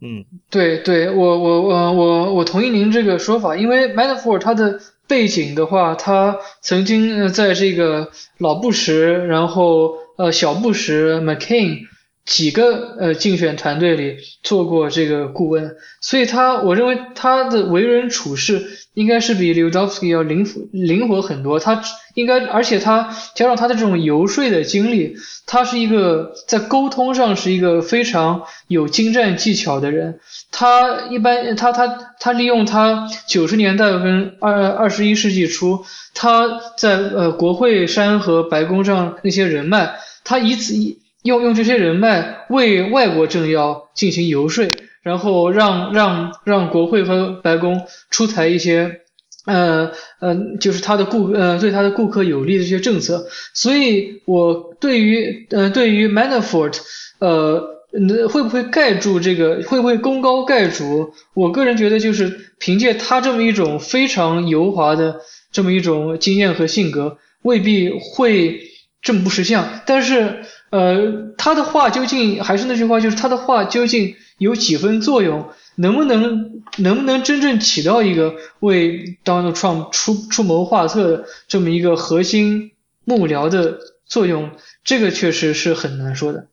[0.00, 11.88] 嗯，对，对我我我我我同意您这个说法，因为 Manafort 他的背景的话，他曾经在这个老布什，然后呃小布什 McCain。
[12.24, 18.64] 几个呃竞选团队里做过这个顾问，所以他我认为他的为人处事
[18.94, 21.60] 应该是比 l u d o v s k y 要灵活灵活很多。
[21.60, 21.82] 他
[22.14, 25.16] 应该，而且他加上他的这种游说的经历，
[25.46, 30.18] 他是一个在沟通上是一个非常有精湛技巧的人。
[30.50, 41.03] 他一般他他他利用他九十年代跟二二十一世纪初他在呃国会山和白宫上那些人脉，他以此一。
[41.24, 44.66] 用用这些人脉为外国政要进行游说，
[45.02, 49.00] 然后让让让国会和白宫出台一些，
[49.46, 53.26] 呃呃，就是他的顾呃对他的顾客有利的一些政策。
[53.54, 56.78] 所以，我对于呃对于 Manafort，
[57.20, 59.62] 呃那会不会盖住这个？
[59.66, 61.14] 会不会功高盖主？
[61.32, 65.20] 我个人觉得，就是凭借他这么一种非常油滑的
[65.52, 68.60] 这么一种经验和性格，未必会
[69.00, 69.80] 这么不识相。
[69.86, 70.40] 但是，
[70.74, 75.48] 呃，他的话究竟还是那句话，就是他的话究竟有几分作用？
[75.76, 82.72] 能不能能不能真正起到一个为 Donald Trump 出出谋划策的这么一个核心
[83.04, 84.50] 幕僚的作用？
[84.82, 86.48] 这个确实是很难说的。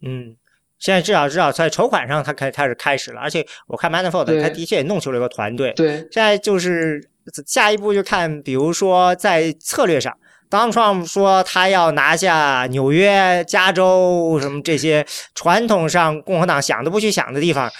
[0.00, 0.36] 嗯，
[0.78, 5.74] 现在至少至少在筹款上，他开开始开始了，而且我看 Manafort 他的确也弄出了一个团队。
[5.76, 7.06] 对，现在就是
[7.46, 10.16] 下一步就看，比如说在策略上
[10.50, 17.70] ，Donald Trump 说他要拿下纽约、加州什么这些传统上共和党想都不去想的地方，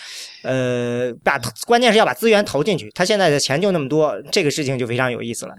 [0.42, 2.90] 呃，把关键是要把资源投进去。
[2.94, 5.56] 他现在的钱就那么多，这个事情就非常有意思了。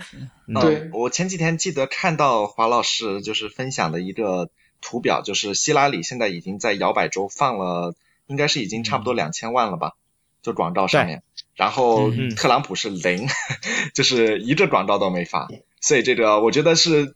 [0.62, 4.50] 对，我前几天记得看到华老师就是分享的一个。
[4.84, 7.94] 图表就是希拉里现在已经在摇摆州放了，
[8.26, 9.92] 应该是已经差不多两千万了吧，
[10.42, 11.22] 就广告上面。
[11.56, 13.28] 然后特朗普是零，
[13.94, 15.48] 就是一个广告都没发。
[15.82, 17.14] 所以这个我觉得是，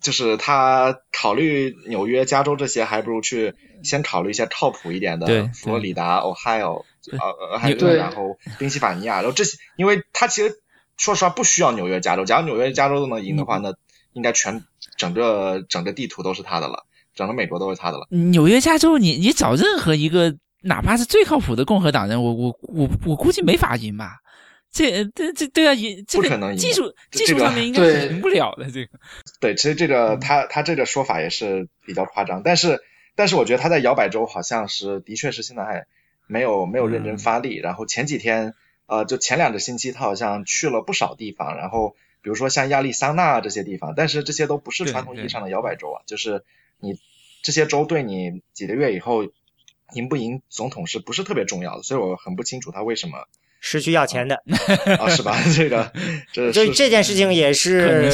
[0.00, 10.54] 就是他考虑纽约、加州这些，还不如去先考虑一些靠谱一点的佛罗里达、Ohio，呃，还有然后宾夕法尼亚，然后这些，因为他其实
[10.96, 13.74] 说实话不需要纽约、加州，假如纽约、加州都能赢的话，那
[14.14, 14.64] 应该全。
[14.96, 18.06] 整个整个地图都是他的了，整个美国都是他的了。
[18.10, 24.18] 纽约、加州，你你找任何一个，哪怕是最靠谱的共和党人，我我我我估计没法赢吧？
[24.74, 25.74] 这这这对啊，
[26.06, 26.58] 这不可能赢。
[26.58, 28.70] 技术技术上面应该是赢不了的。
[28.70, 28.98] 这个
[29.40, 32.82] 对，其实这个他他这个说法也是比较夸张，但是
[33.14, 35.86] 但是我觉得他在摇摆州好像是的确是现在还
[36.26, 37.56] 没有没有认真发力。
[37.56, 38.54] 然后前几天
[38.86, 41.96] 呃，就前两个星期他好像去了不少地方，然后。
[42.24, 46.42] 比如说像亚利桑那这些地方，但是这些都不是传统意义上的摇摆州啊，就是
[46.80, 46.98] 你
[47.42, 49.26] 这些州对你几个月以后
[49.92, 51.82] 赢不赢总统是不是特别重要的？
[51.82, 53.28] 所以我很不清楚他为什么。
[53.66, 54.38] 是需要钱的
[55.00, 55.34] 啊， 是吧？
[55.56, 55.90] 这个，
[56.30, 58.10] 这所以这件事情也是，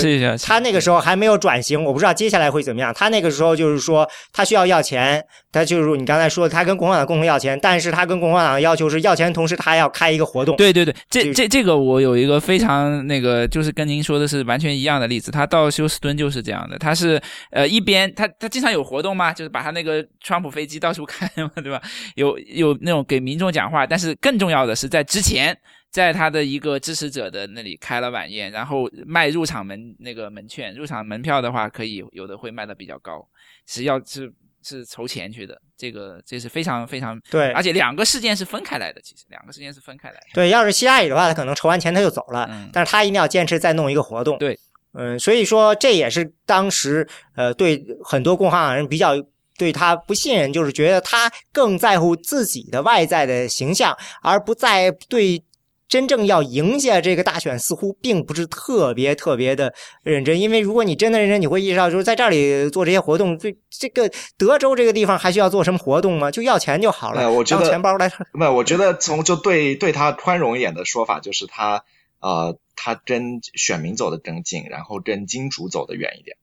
[0.47, 2.95] 他那个时候还没有转型，我不知道接下来会怎么样。
[2.95, 5.21] 他那个时候就是说，他需要要钱，
[5.51, 10.55] 他就是你刚才说，他跟共和党共同要钱，但是他跟共和党的要求是要钱，同时他还要开一个活动。
[10.55, 15.33] 对对对，这这这个我有一个非常那个，就是跟您说的是完全一样的例子。
[15.33, 17.21] 他到休斯敦就是这样的，他是
[17.51, 21.83] 呃一边他他经常有活动嘛，就是把他那个川普飞机到处 开嘛，对吧？
[22.15, 25.40] 有有那种给民众讲话，但是更重要的是在之前。
[25.41, 25.59] 前
[25.91, 33.27] 在他的一个支持者的那里开了晚宴，然后卖入场门那个门券，入场门票的话可以有的会卖的比较高，
[33.67, 34.33] 是要是
[34.63, 40.27] 是筹钱去的，这个这是非常非常对，而且两个事件是分开来的，其实两个事件是分开来的。
[40.35, 44.39] 对，要是希拉里的话，他可能筹完钱他就走了，但是他一定要坚持再弄一个活动。
[44.39, 44.57] 对，
[44.93, 49.15] 嗯，所以说这也是当时呃对很多共和党人比较
[49.61, 55.45] 对他不信任，就是觉得他更在乎自己的外在的形象，而不在对。
[55.91, 60.41] 真正要赢下这个大选，似乎并不是特别特别的认真。
[60.41, 64.09] 因为如果你真的认真，你会意识到，就是在这里做这些活动，这这个
[64.39, 66.31] 德州这个地方还需要做什么活动吗？
[66.31, 68.09] 就要钱就好了，我觉得钱包来。
[68.33, 71.83] 没有，我觉得从就对对他宽容一点的说法，就是他
[72.21, 76.37] 呃，他跟选民走的更近，然后跟金主走的远一点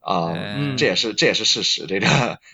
[0.00, 0.34] 啊，
[0.76, 2.06] 这也是这也是事实，这个。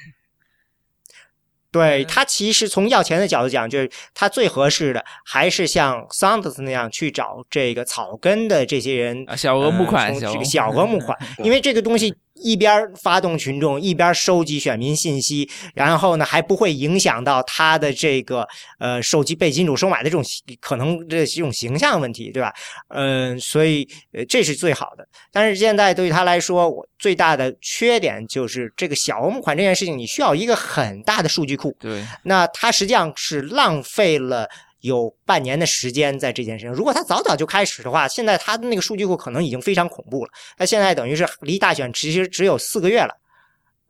[1.72, 12.14] 对他其实从要钱的角度讲，就是他最合适的还是像桑德斯那样去找这个草根的这些人，小额募款，这个小额募款，因为这个东西。
[12.36, 18.46] 一边发动群众，一边收集选民信息，然后呢还不会影响到他的这个
[18.78, 20.24] 呃手机被金主收买的这种
[20.60, 22.52] 可能这这种形象问题，对吧？
[22.88, 25.06] 嗯，所以呃这是最好的。
[25.32, 31.76] 但是现在对于他来说，我最大的缺点就是这个小额募款这件事情，你需要一个很大的数据库。
[31.80, 34.48] 对，那他实际上是浪费了。
[34.86, 40.30] 有半年的时间在这件事情，如果他早早就开始的话，现在他的那个数据库可能已经非常恐怖了。
[40.56, 43.14] 他现在等于是离大选其实只有四个月了，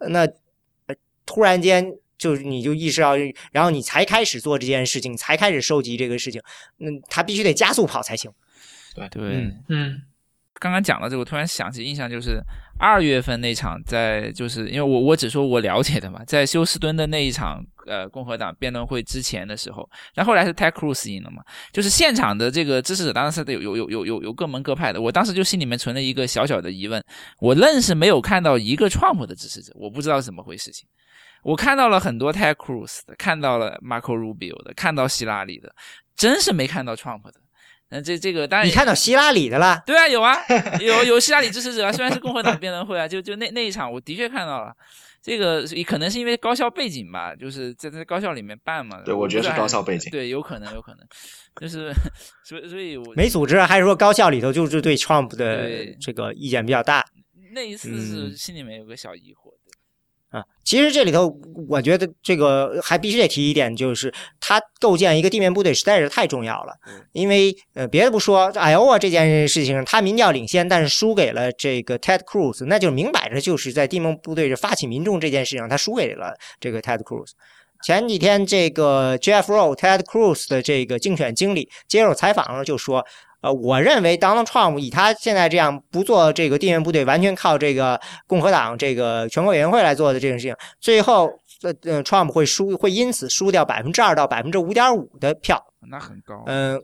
[0.08, 0.26] 那
[1.24, 3.14] 突然间就你就意识到，
[3.52, 6.42] 然后你才开始做这件事情，才开始收集这个事情，
[6.78, 8.32] 那他必须得加速跑才行。
[8.94, 9.22] 对对，
[9.68, 10.02] 嗯。
[10.58, 12.40] 刚刚讲到这个，我突然想起印象就是
[12.78, 27.02] 二月份那场，在就是因为我我只说我了解的嘛，在休斯敦的那一场呃共和党辩论会之前的时候，然后来是 Ted Cruz 赢了嘛，就是现场的这个支持者当然是有有有有有有各门各派的，我当时就心里面存了一个小小的疑问，
[27.40, 30.86] 我愣是没有看到一个 Trump 的支持者，我不知道是怎么回事情，
[31.42, 35.74] 我看到了很多 Ted Cruz 的，看到了 Marco Rubio 的，看到希拉里的，
[36.14, 37.34] 真是没看到 Trump 的。
[37.88, 40.36] 那这这个当然你看到希拉里的了，对啊，有啊，
[40.80, 44.74] 有有希拉里支持者啊，虽然是共和党辩论会啊，就就那那一场，我的确看到了，
[45.22, 49.00] 这个可能是因为高校背景吧，就是在在高校里面办嘛。
[49.04, 50.10] 对，我觉得是高校背景。
[50.10, 51.06] 对，有可能，有可能，
[51.60, 51.92] 就是
[52.44, 57.04] 所以所以，我没组织，还是说高校里头就是对 Trump 的这个意见比较大？
[57.54, 59.55] 那一次是心里面有个小疑惑。
[60.30, 61.32] 啊，其实这里头，
[61.68, 66.74] 我觉得这个还必须得提一点，就是他构建一个地面部队实在是太重要了。
[67.12, 77.30] 因为呃，别的不说，Iowa 这件事情，他民调领先，但是输给了这个 Ted Cruz，那就明摆着就是在地面部队是发起民众这件事情，他输给了这个 Ted Cruz。
[77.84, 83.06] 前几天，这个 Jeff Rowe Ted Cruz 的这个竞选经理接受采访时就说。
[83.40, 91.30] 呃，我认为 Donald Trump 以他现在这样不做这个地面部队，完全靠这个共和党这个全国委员会来做的这件事情，最后
[91.62, 96.42] 呃呃，Trump 会输，会因此输掉百分之二到百分之五点五的票，那很高。
[96.46, 96.82] 嗯。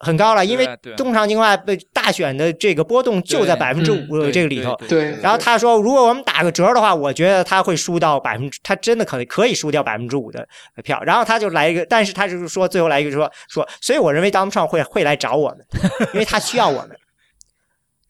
[0.00, 0.64] 很高了，因为
[0.96, 1.76] 通常情况下，被
[2.08, 4.74] 大选的这个波动就在百分之五这个里头。
[4.88, 5.14] 对。
[5.20, 10.48] 然后他说，如果我们打个折的话，我觉得他会输到百分之，他真的可能可以输掉百分之五的
[10.82, 11.02] 票。
[11.04, 15.66] 然后他就来一个，但是他就是说，最后来一个说说，所以我认为 Donald Trump 会会来找我们，
[16.14, 16.96] 因为他需要我们。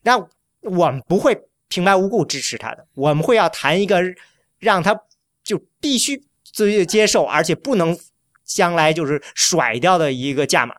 [0.03, 0.17] 那
[0.61, 1.37] 我们不会
[1.67, 4.01] 平白无故支持他的，我们会要谈一个
[4.61, 4.97] 让他
[5.43, 6.23] 就必须
[6.53, 7.99] 接接受，而且不能
[8.45, 10.77] 将来就是甩掉的一个价码。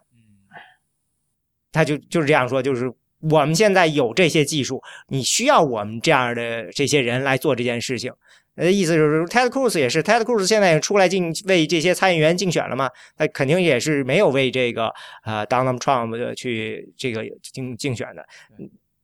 [1.71, 2.91] 他就就是这样说，就是
[3.21, 8.11] 我们现在有这些技术，你需要我们这样的这些人来做这件事情。
[8.55, 12.89] 呃，意思就是，Ted Cruz 也是，Ted Cruz 现在出来竞为这些参议员竞选了嘛？
[13.15, 14.91] 他肯定也是没有为这个
[15.23, 18.25] 呃 Donald Trump 的去这个竞竞选的。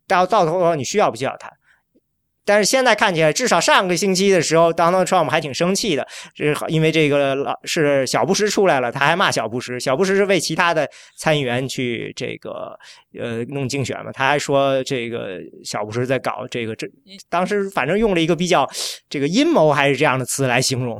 [0.08, 1.50] 到到头来，你需要不需要他？
[2.46, 9.80] 但是现在看起来，至少上个星期的时候，Donald Trump 还挺生气的，是因为这个老是小布什出来了，他还骂小布什。
[9.80, 10.88] 小布什是为其他的
[11.18, 12.78] 参议员去这个
[13.20, 16.88] 呃弄竞选嘛，他还说这个小布什在搞这个这，
[17.30, 18.70] 当时反正用了一个比较
[19.10, 21.00] 这个阴谋还是这样的词来形容。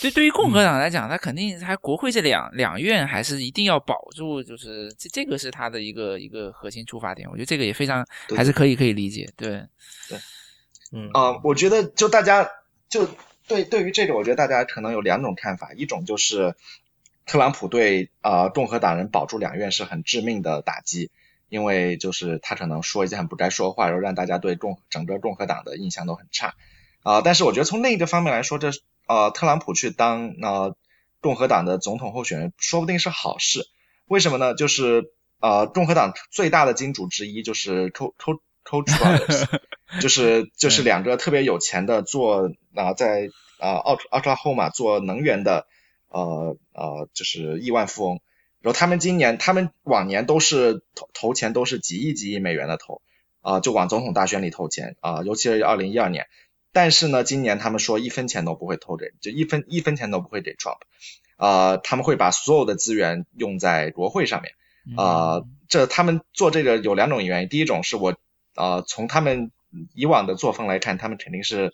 [0.00, 7.28] 对，对于共和党来讲，他肯定还国会这两两院还是一定要保住，就是这这个是他的一个一个核心出发点。
[7.30, 8.04] 我觉得这个也非常
[8.34, 9.62] 还是可以可以理解，对
[10.08, 10.18] 对。
[10.92, 12.50] 嗯啊，我觉得就大家
[12.88, 13.08] 就
[13.46, 16.54] 对对于这个，我觉得大家可能有两种看法，一种就是
[17.26, 21.10] 特朗普对啊共和党人保住两院是很致命的打击，
[21.48, 26.54] 因为就是他可能说一些很不该说的话，然后让大家对共整个共和党的印象都很差
[27.02, 27.20] 啊。
[27.20, 28.70] 但是我觉得从另一个方面来说，这
[29.06, 30.76] 呃特朗普去当呃
[31.20, 33.66] 共和党的总统候选人，说不定是好事。
[34.06, 34.54] 为什么呢？
[34.54, 35.10] 就是
[35.40, 39.46] 呃共和党最大的金主之一就是 Co Co Brothers。
[40.02, 45.66] 就是就是两个特别有钱的做啊在啊奥奥特拉霍马做能源的
[46.08, 48.20] 呃呃就是亿万富翁，
[48.60, 53.00] 然后他们今年他们往年都是投投钱都是几亿几亿美元的投
[53.40, 56.26] 啊就往总统大选里投钱啊尤其是二零一二年，
[56.74, 60.80] 但是呢今年他们说一分钱都不会投给就一分一分钱都不会给 Trump
[61.36, 64.52] 啊他们会把所有的资源用在国会上面。
[64.96, 68.16] 啊这他们做这个有两种原因，第一种是我
[68.58, 69.52] 啊从他们
[69.94, 71.72] 以往的作风来看，他们肯定是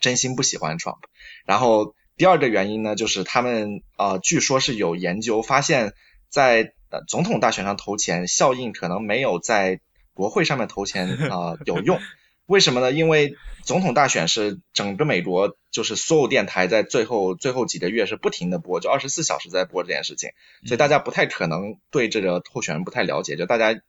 [0.00, 0.98] 真心不喜欢 Trump。
[1.46, 5.94] 然后第二个原因呢，就是他们呃，据说是有研究发现，
[6.28, 6.74] 在
[7.08, 9.80] 总统大选上投钱效应可能没有在
[10.12, 11.98] 国会上面投钱啊有用。
[12.46, 12.90] 为什么呢？
[12.92, 20.30] 因为总统大选是整个美国就是所有电台在最后最后几个月是不停的播，就二十四小时在播这件事情，
[20.66, 23.80] 所以大家不太可能对这个候选人不太了解，就大家。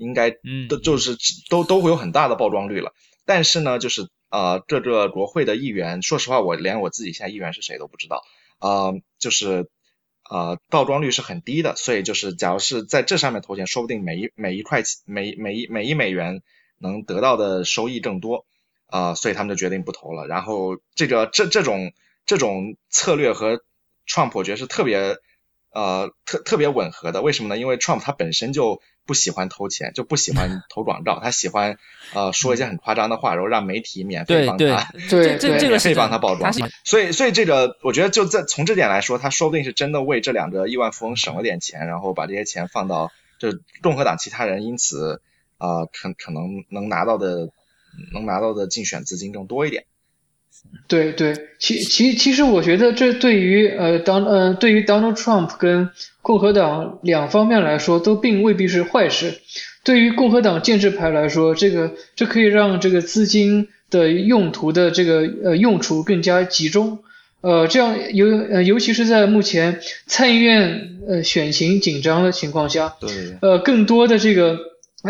[0.00, 0.32] 应该
[0.68, 1.16] 都就是
[1.50, 2.94] 都都会有很大的曝光率了，
[3.26, 8.22] 但是呢，就是呃，这个国会的议员，说实话，我连我自己现在议员是谁都不知道，
[8.58, 9.68] 呃，就是
[10.30, 16.42] 呃，曝光率是很低的，所以就是假如是在这上面投钱，说不定每一每一块钱每每一每一美元
[16.78, 18.46] 能得到的收益更多，
[18.86, 20.26] 啊，所以他们就决定不投了。
[20.26, 21.92] 然后这个这这种
[22.24, 23.62] 这种策略和
[24.06, 25.18] Trump 我觉得是特别
[25.72, 27.58] 呃特特别吻合的，为什么呢？
[27.58, 31.78] 因为 Trump 他本身就不喜欢投钱，就不喜欢 投广告，他喜欢
[32.12, 36.52] 呃说一些很夸张的话，然后让媒体免费帮他，对这这个免费帮他包装。
[36.84, 43.48] 所以所以这个我觉得就在从这点来说，他说不定是真的为这两个亿万富翁省了点钱，然后把这些钱放到就
[43.82, 45.22] 共和党其他人因此
[45.58, 47.50] 啊可可能能拿到的
[48.12, 49.84] 能拿到的竞选资金更多一点。
[50.88, 55.90] 对对，其其其实我觉得这对于呃当呃对于 Donald Trump 跟
[56.20, 59.38] 共和党两方面来说都并未必是坏事。
[59.84, 66.98] 对于共和党建制派来说，这个这可以让这个资金的用途的这个呃用处更加集中。
[67.40, 73.08] 呃，这样尤呃尤其是在目前参议院呃选情紧张的情况下，对，
[73.40, 74.58] 呃更多的这个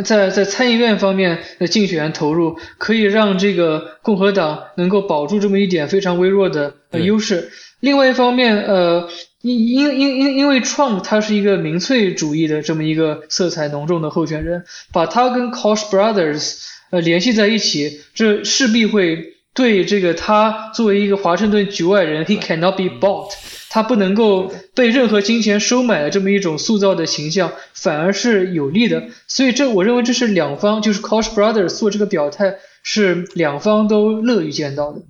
[0.05, 7.51] 在在参议院方面的竞选投入，可以让这个共和党能够保住这么一点非常微弱的呃优势。
[7.80, 9.09] 另外一方面，呃，
[9.41, 23.32] 因因因因因为 Trump 他是一个民粹主义的这么一个色彩浓重的候选人，把他跟 Koch brothers 呃联系在一起，这势必会对这个他作为一个华盛顿局外人，he cannot be bought。
[23.71, 29.09] 他不能够被任何金钱收买的这么一种塑造的形象，反而是有利的。
[29.27, 35.01] 所以这我认为这是两方，就是 Koch brothers 做这个表态是两方都乐于见到的。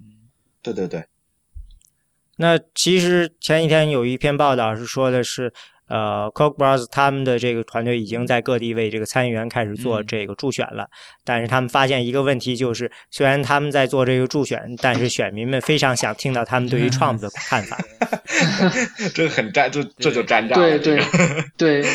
[0.63, 1.07] 对对对。
[2.37, 5.53] 那其实前几天有一篇报道是说的是。
[5.91, 10.88] 呃，Koch brothers 他们的这个团队已经在各地为这个参议员开始做这个助选了，
[11.24, 17.76] 但是他们发现一个问题，就是虽然他们在做这个助选，但是选民们非常想听到他们对于 Trump 的看法。
[19.12, 20.55] 这个很沾，这这就沾炸。
[20.55, 21.03] 对对
[21.57, 21.84] 对。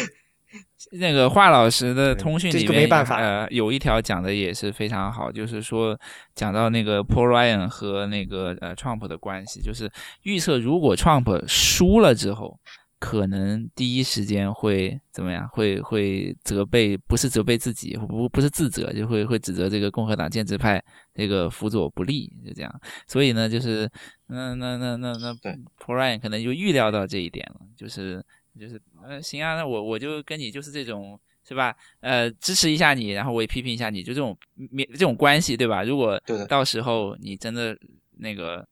[0.91, 5.97] 那个华老师的通讯里面，呃，有一条讲的也是非常好，就是说
[6.35, 9.89] 讲到那个 Paul Ryan 和那个呃 Trump 的关系，就是
[10.23, 12.59] 预测如果 Trump 输了之后。
[12.97, 15.47] 可能第一时间会怎么样？
[15.49, 20.83] 会会责备，不是责备自己，不不是自责，就会会指责这个共和党建制派
[21.13, 22.81] 这个辅佐不利，就这样。
[23.05, 23.89] 所以呢，就是
[24.27, 28.23] 那那那那那对 p r a n 可能就预料到这一点了，就是
[28.59, 31.75] 就是呃行啊，那我我就跟你就是这种是吧？
[31.99, 35.83] 呃，支持一下你，然后我也批评一下你，就这种面这种关系对吧？
[35.83, 37.77] 如果到时候你真的
[38.17, 38.67] 那个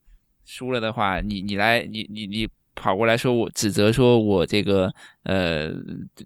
[0.45, 2.49] 输了的话，你你来你你你。
[2.76, 4.91] 跑过来说我指责说我这个
[5.24, 5.71] 呃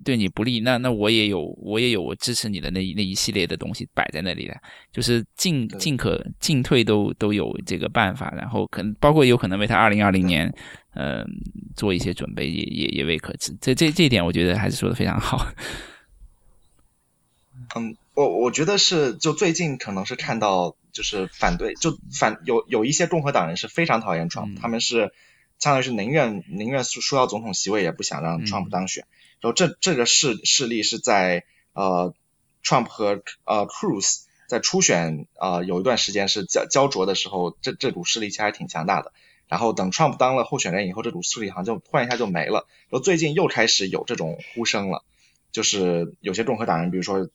[0.04, 4.56] 对你不利，那那我也有我也有我支持你的那那一系列的东西摆在那里的，
[4.92, 10.52] 就是进进可进退都都有这个办法，然后可能包括有可能为他二零二零年
[10.94, 11.26] 呃
[11.76, 15.48] 做一些准备也也也未可知，这这这一点我觉得还是说的非常好。
[17.76, 25.12] 嗯，我我觉得是就最近可能是看到就是反对就反有有一些共和党人是非常讨厌创，他们是。
[25.60, 29.06] 相当于是宁愿宁愿输输掉总统席位，也不想让 Trump 当选。
[29.42, 32.14] 然后这这个势势力是在呃
[32.64, 39.14] Trump 和呃 Cruz 在初选呃有一段时间是焦焦灼的时候，这这股势力其实还挺强大的。
[39.48, 42.68] 然后等 Trump 当了候选人以后，这股势力好像就突然一下就没了。
[42.90, 45.04] 然后最近又开始有这种呼声了，
[45.52, 47.30] 就是有些共和党人，比如说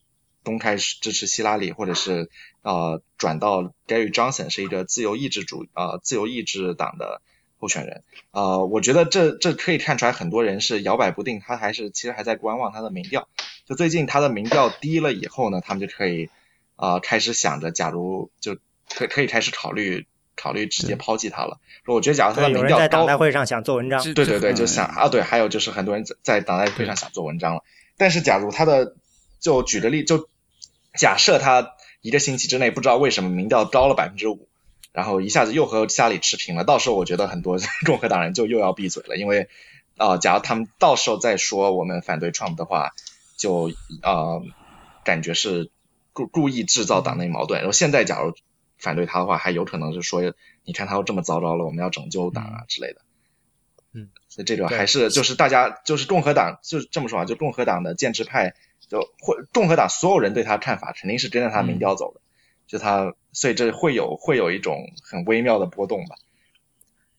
[0.45, 2.31] 公开支持希拉里，或者是
[2.63, 7.21] 呃转到 Gary Johnson 是一个自由意志主呃自由意志党的。
[7.63, 8.03] 候选人，
[8.33, 13.29] 呃，我觉得这这可以看出来，很多人是摇摆不定，他还是其实还在观望他的民调。
[13.67, 16.29] 就最近他的民调低了以后呢，他们就可以
[16.75, 18.57] 啊开始想着，假如就
[18.93, 21.61] 可可以开始考虑考虑直接抛弃他了。
[21.85, 27.63] 说我觉得，假如他的民调高，在党代会上想做文章，对对对，就想啊，对，还有就是很多人在在党代会上想做文章了。
[27.97, 28.97] 但是假如他的
[29.39, 30.29] 就举个例，就
[30.99, 34.49] 假设他一个星期之内不知道为什么民调高了百分之五。
[34.93, 39.49] 然后一下子又和家里持平了，到时候我觉得很多 共和党人就又要闭嘴了，因为
[39.97, 42.91] 啊，假如他们到时候再说我们反对 Trump 的话，
[43.37, 43.71] 就
[44.03, 44.41] 啊，
[45.05, 45.71] 感觉是
[46.13, 47.61] 故故意制造党内矛盾。
[47.61, 48.35] 然后现在假如
[48.79, 50.21] 反对他的话，还有可能是说，
[50.65, 53.01] 你看他都这么糟糕了，我们要拯救党啊之类的。
[53.95, 58.55] 嗯，所以这个还是就是大家就是共和党就这么说啊，就共和党的建制派
[58.89, 62.21] 就会共和党所有人对他看法肯定是跟着他民调走的。
[62.73, 66.17] 就他，所以这会有会有一种很微妙的波动吧。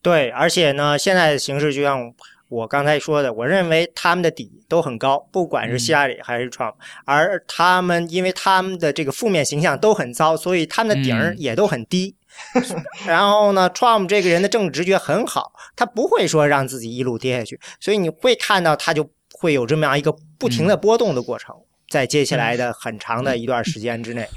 [0.02, 2.12] 对，而且呢，现在的形势就像
[2.50, 6.74] 我刚才说的，我认为他们的底都很高，不管是希拉里还是 Trump，
[7.06, 12.16] 而他们因为他们的这个负面形象都很糟，所以他们的底儿也都很低。
[13.06, 21.56] 然后呢，Trump 这个人的政治直觉很好，他不会说让自己一路跌下去，所以你会看到他就会有这么样一个不停的波动的过程，
[21.92, 24.28] 在接下来的很长的一段时间之内。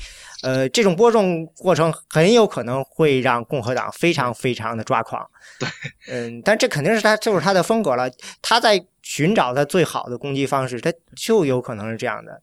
[0.46, 5.28] 呃，这种播种过程很有可能会让共和党非常非常的抓狂。
[5.58, 5.68] 对，
[6.06, 8.08] 嗯，但这肯定是他就是他的风格了。
[8.40, 12.40] 他在寻找他最好的攻击方式，他就有可能是这样的。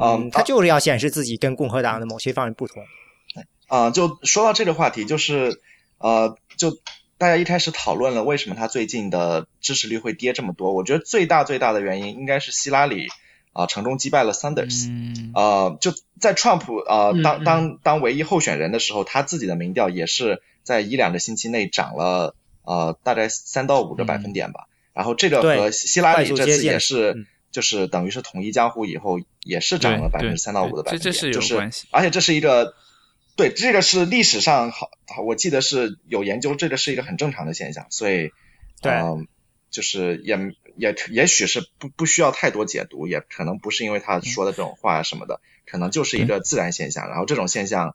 [0.00, 2.84] 嗯，他就是要显示自己跟共和党的某些方面不同。
[3.66, 5.60] 啊，就说到这个话题，就是
[5.98, 6.70] 呃，就
[7.18, 10.72] 大家一开始讨论了为什么他最近的支持率会跌这么多。
[10.72, 13.08] 我觉得最大最大的原因应该是希拉里。
[13.52, 14.88] 啊，成功击败了 Sanders，
[15.34, 24.68] 呃，就在 Trump 啊当当当唯一候选人的时候，他自己的民调也是在一两个星期内涨了呃大概三到五个百分点吧。
[24.92, 31.56] 然后这个和希拉里这次也是，就是等于是统一江湖以后也是涨了百分之三到五的百分点，就是
[31.90, 32.74] 而且这是一个
[33.36, 34.90] 对这个是历史上好，
[35.26, 38.30] 我记得是有研究，这个是一个很正常的现象，所以
[38.80, 38.92] 对。
[39.70, 40.36] 就是也
[40.76, 47.08] 也也许是不不需要太多解读，也可能不是因为他说的这种话什么的，可能就是一个自然现象。
[47.08, 47.94] 然后这种现象，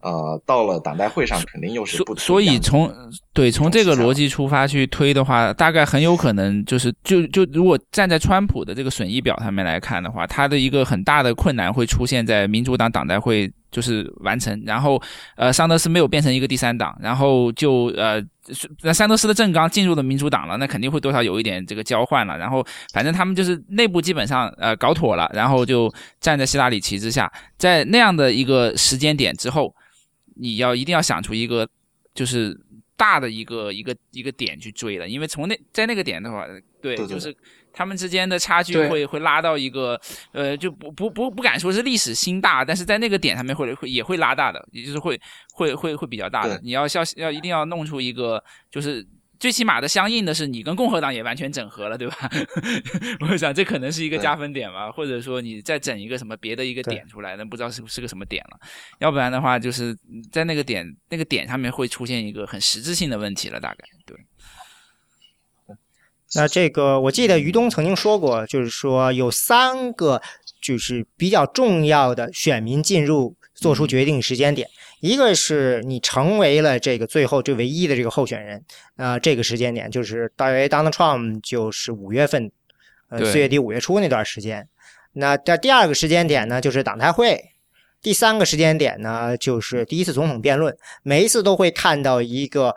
[0.00, 2.14] 呃，到了党代会上肯定又是不。
[2.16, 2.92] 所以从
[3.32, 13.52] 对从这个逻辑出发去推的话，大概很有可能就是就就如果站在川普的这个损益表上面来看的话，他的一个很大的困难会出现在民主党党代会。
[13.72, 15.02] 就是完成，然后
[15.34, 18.22] 呃，桑德斯没有变成一个第三党，然后就呃，
[18.82, 22.36] 那桑德斯的政纲进入了民主党了，那肯定会多少有一点这个交换了。
[22.36, 29.74] 然后反正他们就是内部基本上呃搞妥了，然后就站在希拉里旗之下，在那样的一个时间点之后，
[30.36, 31.66] 你要一定要想出一个
[32.14, 32.54] 就是
[32.96, 36.46] 大的一个一个一个点去追了，因为从那在那个点的话，
[36.82, 37.34] 对，就是。
[37.72, 40.00] 他们之间的差距会会拉到一个，
[40.32, 45.18] 呃，就不不不不敢说是历史新大，但是在那个点上面会会也会拉大的，也就是会
[45.54, 46.60] 会会会比较大的。
[46.62, 49.06] 你要要要一定要弄出一个，就是
[49.40, 52.30] 最起码的相应的是你跟共和党也完全整合了，对吧？
[53.28, 58.58] 我想这可能是一个加分点吧，或者说你再整一个什么别的一个点出来，那不知道是是个什么点了。
[59.00, 59.96] 要不然的话，就是
[60.30, 64.16] 在那个点那个点上面会出现一个很实质性的问题了，大概对。
[66.34, 70.22] 那这个我记得于东曾经说过，就是说有三个
[70.62, 74.66] 就是比较重要的选民进入做出决定时间点，
[75.00, 78.64] 一个是你成为了这个最后这唯一的这个候选人，
[78.96, 82.50] 呃，这个时间点就是大约 Donald Trump 就是五月份，
[83.10, 84.66] 呃，四月底五月初那段时间。
[85.12, 87.36] 那第第二个时间点呢，就是党代会；
[88.00, 90.74] 第三个时间点呢，就是第一次总统辩论。
[91.02, 92.74] 每一次都会看到一个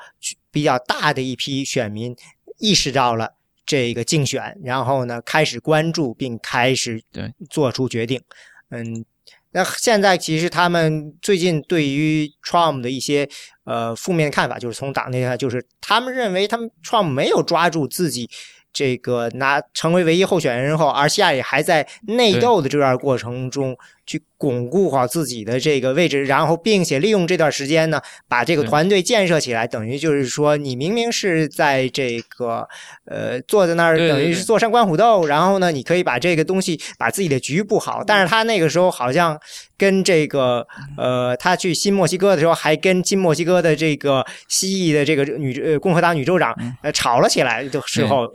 [0.52, 2.14] 比较大的一批选民
[2.60, 3.35] 意识到了。
[3.66, 8.22] 这个竞选，然后呢，开始关注并开始对做出决定。
[8.70, 9.04] 嗯，
[9.52, 13.28] 那现在其实他们最近对于 Trump 的一些
[13.64, 18.30] 呃负面看法，就是从党内上，就是他们认为他们 Trump 没有抓住自己
[18.74, 23.78] 这个拿成为唯一候选人后，而下也还在内斗的这段过程中。
[24.06, 29.66] 去巩固好自己的这个位置，然后并且利用这段时间呢，把这个团队建设起来。
[29.66, 32.68] 等于就是说，你明明是在这个
[33.06, 38.04] 呃坐在那儿，等于是坐山观虎斗，然后呢，你可以把这个东西把自己的局布好。
[38.06, 39.40] 但是他那个时候好像
[39.76, 40.68] 跟这个
[40.98, 48.28] 呃，他去新墨西哥的时候，还跟新墨西哥的这个蜥蜴的这个女呃共和党女州长呃吵了起来的时候，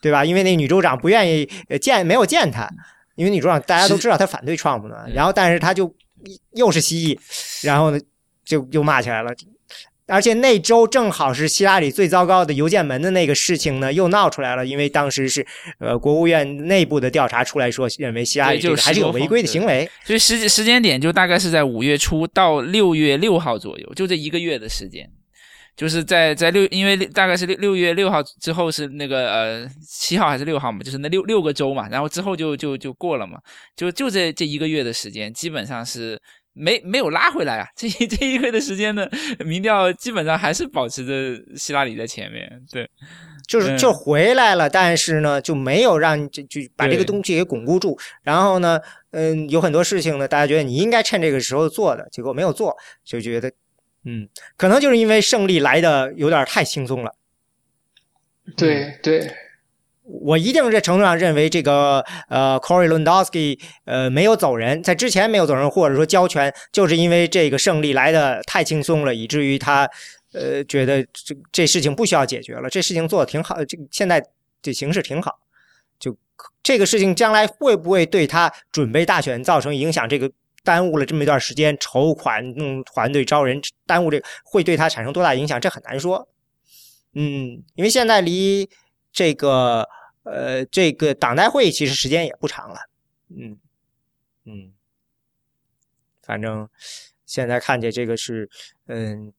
[0.00, 0.24] 对吧？
[0.24, 1.48] 因为那女州长不愿意
[1.80, 2.68] 见，没有见他。
[3.18, 5.92] 因为女主长大家都知道他反对 Trump 呢，然后但是他就
[6.54, 7.18] 又是蜥蜴，
[7.66, 7.98] 然后呢
[8.44, 9.34] 就又骂起来了，
[10.06, 15.44] 而且那周正好是希拉里最糟糕的邮件门的那个事情呢又闹出来了，因为当时是
[15.80, 25.10] 呃国务院内部的调查出来说认为希拉里这个还是有违规的行为，所以时时间点就大概是在五月初到六月六号左右，就这一个月的时间。
[25.78, 33.38] 就是在在六，因为大概是六六月六号之后是那个呃七号还是六号嘛，就是那六六个周嘛，然后之后就就就过了嘛，
[33.76, 36.20] 就就这这一个月的时间，基本上是
[36.52, 39.08] 没没有拉回来啊，这 这一个月的时间呢，
[39.46, 42.90] 民调基本上还是保持着希拉里在前面，对，
[43.46, 48.80] 就是就回来了，但是呢就没有让就就把这个东西给巩固住，然后呢，
[49.12, 53.52] 嗯，有很多事情呢，大家觉得你应该趁这个时候做的，结果没有做，就觉得。
[54.04, 57.14] 嗯，可能就是因为胜利来的有点太轻松了。
[58.56, 59.30] 对对，
[60.04, 69.86] 我一定这程度上认为这个呃，Corey Lewandowski 呃没有走人，在之前没有走人，或者说交权，就是因为这个胜利来的太轻松了，以至于他
[70.32, 74.24] 呃觉得这这事情不需要解决了，这事情做的挺好，这现在
[74.62, 75.40] 这形势挺好，
[75.98, 76.16] 就
[76.62, 80.08] 这个事情将来会不会对他准备大选造成影响？
[80.08, 80.30] 这个。
[80.68, 85.58] 耽误了这么一段时间筹款、弄团队、招人，耽误这个会对他产生多大影响？
[85.58, 86.28] 这很难说。
[87.14, 88.68] 嗯，因为现在离
[89.10, 89.88] 这个
[90.24, 92.76] 呃这个党代会其实时间也不长了。
[93.30, 93.58] 嗯
[94.44, 94.74] 嗯，
[96.22, 96.68] 反正
[97.24, 98.50] 现在看见这个是
[98.88, 99.32] 嗯，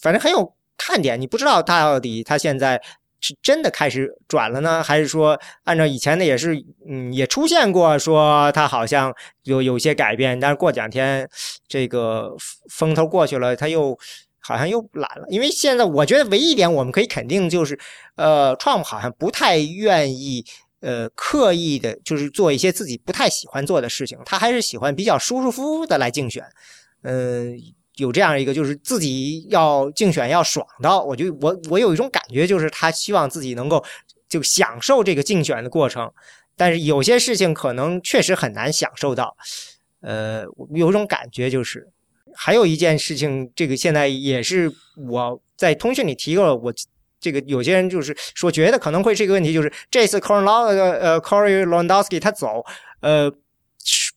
[0.00, 1.20] 反正很有看点。
[1.20, 2.82] 你不知道他到底他现在。
[3.22, 6.56] 是真的开始转了呢，还是说按照以前的也是，
[6.88, 11.26] 嗯，也出现过说他好像有有些改变，但是过两天
[11.68, 12.34] 这个
[12.68, 13.96] 风头过去了，他又
[14.40, 15.24] 好像又懒了。
[15.30, 17.78] 因为现在我觉得唯一一点我们可以肯定就是，
[18.16, 20.44] 呃，Trump 好像不太愿意
[20.80, 26.44] 呃刻意的，就是做一些自己不太喜欢做的事情，他还是喜欢比较舒舒服服的来竞选，
[27.02, 27.56] 嗯。
[27.96, 33.84] 有这样一个，就是自己要竞选要爽到，我就我我有一种感觉，就是他希望自己能够
[34.28, 36.10] 就享受这个竞选的过程，
[36.56, 39.36] 但是有些事情可能确实很难享受到。
[40.00, 40.44] 呃，
[40.74, 41.88] 有一种感觉就是，
[42.34, 44.72] 还有一件事情，这个现在也是
[45.08, 46.74] 我在通讯里提过，我
[47.20, 52.64] 这个有些人就是说觉得可能会是一个问题，就是这次 Corey La 呃 Corey Lewandowski 他走，
[53.00, 53.32] 呃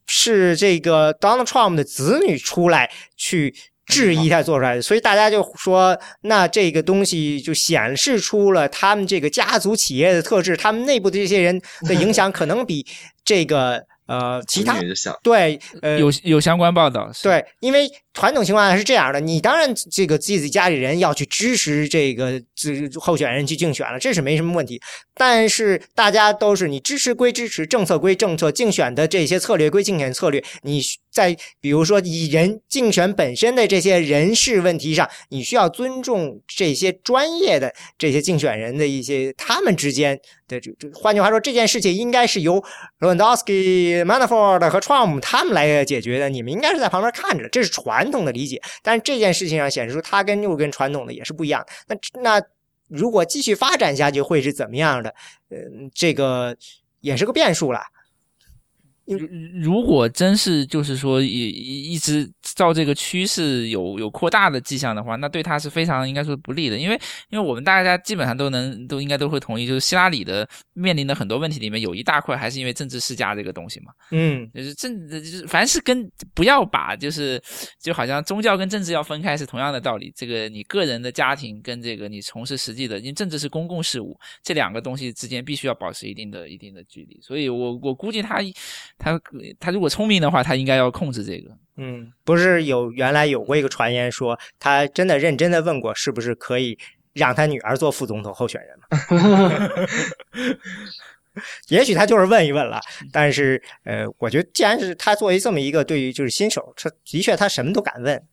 [0.08, 3.54] 是是这个 Donald Trump 的子女出来去。
[3.88, 12.84] 质疑他做出来的，所以大家就说，那这个东西就显示出了他们这个家族企业的特质，他们内部的这些人的影响可能比
[13.24, 14.78] 这个呃其他
[15.24, 17.90] 对呃有有相关报道对，因为。
[18.16, 24.82] 传统情况下是这样的，你当然这个自己家里人要去支持这个这候选人去竞选了，这是没什么问题。
[25.14, 30.42] 但是大家都是你支持归支持，政策归政策，竞选的这些策略归竞选策略。
[30.62, 30.82] 你
[31.16, 40.90] 在比如说以人竞选本身的这些人事问题上，你需要尊重这些专业的这些竞选人的一些他们之间的这这。
[40.94, 42.64] 换句话说，这件事情应该是由
[43.00, 48.12] Lewandowski、Manafort 和 Trump 他们来解决的，你们应该是在旁边看着，这是传。
[48.12, 51.66] 统的理解，但是这件事情上显示出他跟又跟传统的也是不一样。
[51.88, 52.42] 那那
[52.88, 55.10] 如果继续发展下去会是怎么样的？
[55.50, 55.58] 呃，
[55.94, 56.56] 这个
[57.00, 57.80] 也是个变数了。
[59.06, 59.28] 如
[59.62, 67.00] 如果真是就是说一一直照这个趋势有有扩大的迹象的话，那对他是非常应该说不利的，因为
[67.30, 77.40] 因为我们大家基本上都能都应该都会同意，就是希拉里的面临的很多问题里面有一大块还是因为政治世家这个东西嘛，嗯，就是政就是凡是跟不要把就是
[77.80, 88.40] 就好像宗教跟政治要分开是同样的道理，这个你个人的家庭跟这个你从事实际的，因为政治是公共事务，这两个东西之间必须要保持一定的一定的距离，所以我我估计他。
[88.98, 89.20] 他
[89.60, 91.52] 他如果聪明的话，他应该要控制这个。
[91.78, 96.78] 嗯，不是有原来有过一个传言说，他真的认真的问过，是不是可以
[97.12, 98.88] 让他女儿做副总统候选人吗？
[101.68, 102.80] 也许他就是问一问了。
[103.12, 108.26] 但是，呃，我觉得既然是他作为这么一个对于就是新手，他的确他什么都敢问。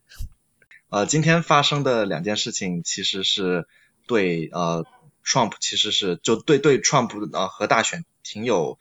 [0.89, 3.67] 呃，今天发生的两件事情，其实是
[4.07, 4.85] 对呃
[5.25, 8.79] ，Trump 其实是就对对 Trump 呃和大选挺有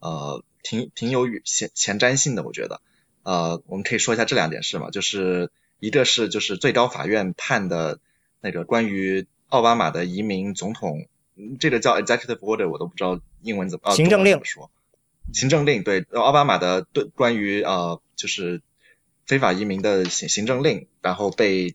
[0.00, 0.42] 呃。
[0.62, 2.80] 挺挺有前前瞻性的，我觉得，
[3.22, 7.98] 呃，我们可以说一下这两件事嘛，就是一个是就是最高法院判的
[8.40, 11.06] 那个关于奥巴马的移民总统，
[11.58, 14.70] 这个叫 executive order，我都不知道英文怎么行政令说，
[15.32, 18.62] 行政令对奥巴马的对关于呃就是
[19.26, 21.74] 非法移民的行行政令，然后被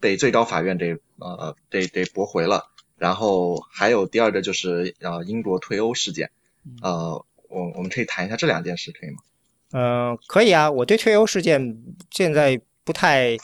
[0.00, 6.30] 被最高法院给呃给给驳回了，然后还有第二个就是呃英国退欧事件，
[6.82, 7.24] 呃。
[7.48, 9.16] 我我们可以谈一下这两件事，可以吗？
[9.72, 10.70] 嗯，可以啊。
[10.70, 11.76] 我对退欧事件
[12.10, 13.36] 现在不太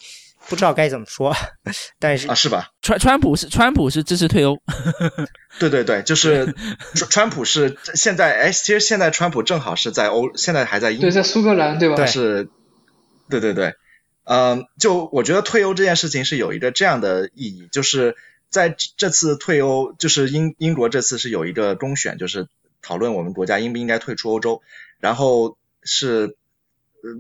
[0.48, 1.35] 不知道该怎么说，
[2.01, 2.70] 但是啊，是吧？
[2.81, 4.56] 川川普是川普是支持退欧，
[5.60, 6.55] 对对对，就是
[6.94, 11.94] 川川普是现在哎，其实现在川普正好是在欧，现在还在英对，在苏格兰对吧？
[11.98, 12.48] 但是，
[13.28, 13.74] 对对对，
[14.24, 18.16] 嗯，就我觉得退欧这件事情是有一个这样的意义，就是
[18.48, 22.48] 在这次退欧，就是英英国这次是有一个公选，就是。
[22.85, 24.61] 讨论我们国家应不应该退出欧洲，
[25.01, 26.36] 然后是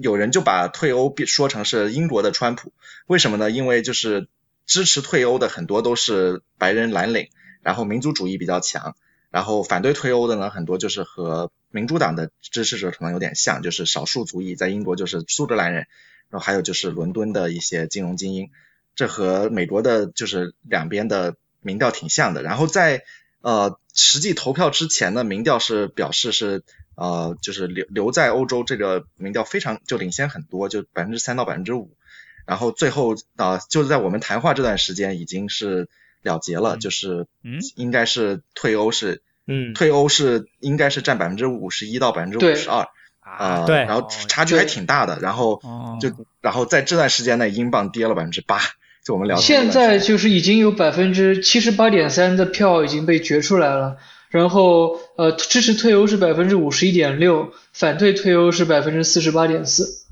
[0.02, 2.70] 有人就把退欧说成是英国的川普，
[3.06, 3.50] 为什么呢？
[3.50, 4.28] 因为就是
[4.66, 7.30] 支持退欧的很多都是白人蓝领，
[7.62, 8.94] 然后民族主义比较强，
[9.30, 15.86] 然后反对退欧的呢很多就是和民主党的支持者可能有点像，就是少数族裔，在英国就是苏格兰人，
[16.28, 18.50] 然后还有就是伦敦的一些金融精英，
[18.94, 23.04] 这和美国的就是两边的民调挺像的，然后在。
[23.40, 26.62] 呃，实际投票之前呢，民调是表示是
[26.96, 31.96] 呃，就是留留在欧洲这个民调非常就领先很多，就百分之三到百分之五。
[32.44, 35.88] 然后最后啊，就是在我们谈话这段时间已经是
[36.22, 42.88] 了结了，就是嗯，应该是退欧是嗯，退欧是应该是占百分之五十一到百分之五十二
[43.20, 45.18] 啊，对，然后差距还挺大的。
[45.20, 45.62] 然后
[46.00, 46.10] 就
[46.40, 48.60] 然后在这段时间内，英镑跌了百分之八。
[49.04, 53.98] 就我们聊，现在就是已经有百分之七十八点三的票已经被决出来了，
[54.30, 60.06] 然后呃支持退欧是百分之五十一点六，反对退欧是百分之四十八点四。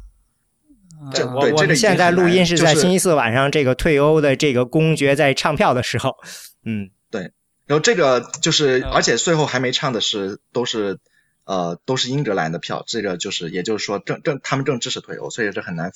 [1.14, 6.19] 这我我们现在录音是在星期四晚上，这个退欧的这个公爵在唱票的时候，
[6.62, 7.32] 嗯，对，
[7.66, 10.98] 然后这个就是而且最后还没唱的是都是
[11.44, 15.93] 呃都是英格兰的票，这个就是也就是说正正他们正支持退欧，所以这很难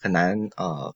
[0.00, 0.94] 很难呃。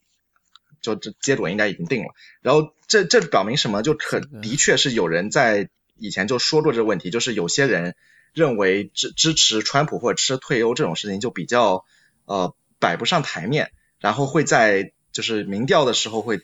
[0.83, 2.09] 就这接主应该已经定了，
[2.43, 3.83] 然后这这表明什么？
[3.83, 7.95] 就可的确是有人在以前就说过这个问题，就是有些人
[8.35, 11.85] 认为支支持川普或者支持退欧这种事情就比较
[12.25, 16.41] 呃摆不上台面，然后会在就是民调的时候会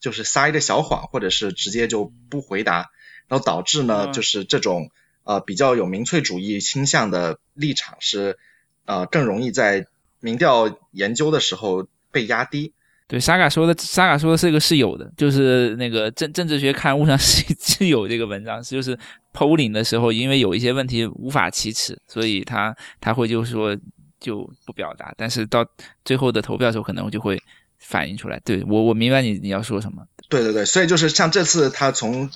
[0.00, 2.90] 就是撒一个小谎，或者是直接就不回答，
[3.28, 4.90] 然后导致呢就是这种
[5.22, 8.38] 呃比较有民粹主义倾向的立场是
[8.86, 9.86] 呃更容易在
[10.18, 12.72] 民调研究的时候被压低。
[13.08, 18.96] 对，沙嘎说的，沙嘎说的这个是有的，就是那个政政治学刊物上是 是有这个文章，就是
[19.32, 23.74] polling 的时候，因为有一些问题无法启齿，所以他他会就说
[24.20, 25.66] 就不表达，但是到
[26.04, 27.42] 最后的投票的时候，可能就会
[27.78, 28.38] 反映出来。
[28.44, 30.04] 对我我明白你你要说什么。
[30.28, 32.28] 对对对，所以就是像这次他从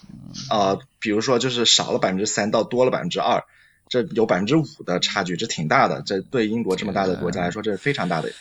[0.51, 3.45] 呃，比如说就是少了百分之三到多了百分之二。
[3.89, 6.01] 这有百分之五的差距，这挺大的。
[6.07, 8.33] 这对英国这么大的国家来说，这是非常大的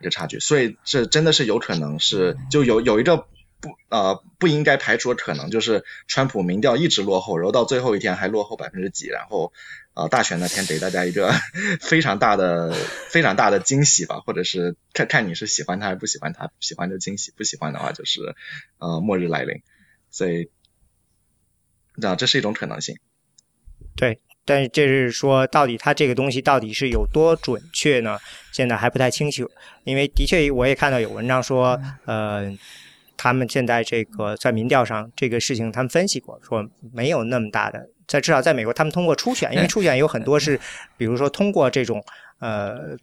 [0.00, 0.40] 一个差距。
[0.40, 3.26] 所以这真的是有可能是就有有一个
[3.60, 9.52] 不呃不应该排除的可能，就是川普民调一直落后，然后到最后一天还落后百分之几，然后
[9.94, 11.32] 呃大选那天给大家一个
[11.80, 12.72] 非常大的
[13.08, 18.34] 非常大的惊喜吧，或者是看看你是喜欢他还是不喜欢他，喜欢就惊喜，不喜欢的话就是
[18.78, 19.62] 呃末日来临。
[20.10, 20.50] 所以
[22.02, 22.98] 啊，这是一种可能性。
[23.96, 24.20] 对。
[24.46, 28.18] 但是这是说，到底它这个东西到底是有多准确呢？
[28.52, 29.50] 现在还不太清楚。
[29.84, 32.52] 因为的确，我也看到有文章说，呃，
[33.16, 37.88] 他们现在这个在民调上这个事情，他们分析过，说没有那么大的。
[38.06, 40.60] 在至少在美国，他们通过初选，因为初选有很多是，
[40.98, 42.04] 比如说通过这种
[42.38, 42.94] 呃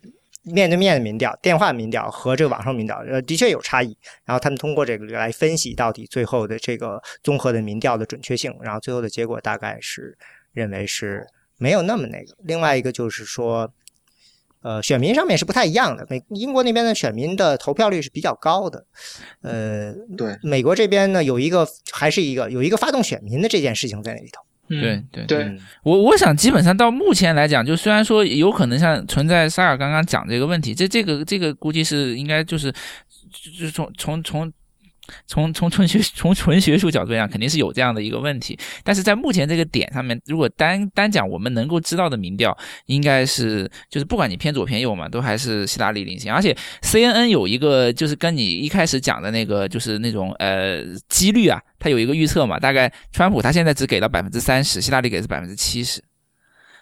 [0.43, 3.97] 面对面的民调、电话民调和这个网上民调，呃，的确有差异。
[4.25, 10.15] 然后他们通过这个来分析到底最后的这个综合的民调的准确性，然后最后的结果大概是。
[10.53, 12.35] 认为是没有那么那个。
[12.43, 13.71] 另外一个就是说，
[14.61, 16.05] 呃，选民上面是不太一样的。
[16.09, 18.85] 美英国那边的选民的投票率是比较高的，
[19.41, 20.37] 呃，对。
[20.43, 24.41] 美国这边呢，有一个还是一个有一个发动选民的这件事情在那里头。
[24.67, 34.53] 对对对，我我想基本上到目前来讲，就虽然说有可能像存在沙尔刚刚讲这个问题，这这个这个估计是应该就是就是从从从。
[35.27, 38.57] 从从纯学 从纯学术角度来讲，肯定是有这样的一个问题。
[38.83, 46.33] 但是在目前这个点上面，如果单单讲我们能够知道的民调，应该是就是不管你偏左偏右嘛，都还是希拉里领先。
[46.33, 56.01] 而且 C N N 有一个就是跟你一开始讲的那个就是那种呃几率啊，它有一个预测嘛，大概川普他现在只给到百分之三十，希拉里给是百分之七十。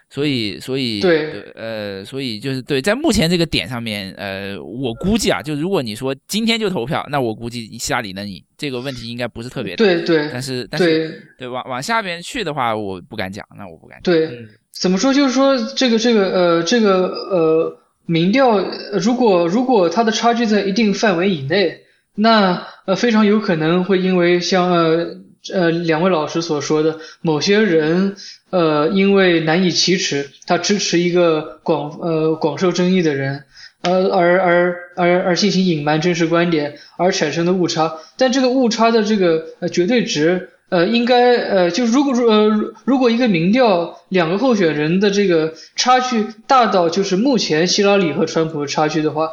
[0.10, 9.86] 所以，所以，对，呃，所以就是对，在目前这个点上面，呃，我估计啊，就如果你说今天就投票，那我估计希拉里能赢，这个问题应该不是特别大。
[9.86, 10.28] 对对。
[10.34, 14.12] 但是，但是，对，往往下边去的话，我不敢讲，那我不敢讲。
[14.12, 15.14] 对，怎么说？
[15.14, 18.60] 就是说，这个，这个，呃，这个，呃，民调，
[19.00, 21.82] 如果如果它的差距在一定范围以内，
[22.16, 25.18] 那呃，非常有可能会因为像呃
[25.54, 28.16] 呃两位老师所说的某些人。
[28.52, 33.44] 呃，因为难以启齿，他支持一个广呃广受争议的人，
[33.84, 49.30] 呃而而而而进行隐瞒真实观点而产生的误差，但这个误差的这个呃绝对值，呃应该呃就如果说呃如果一个民调两个候选人的这个差距大到就是目前希拉里和川普的差距的话，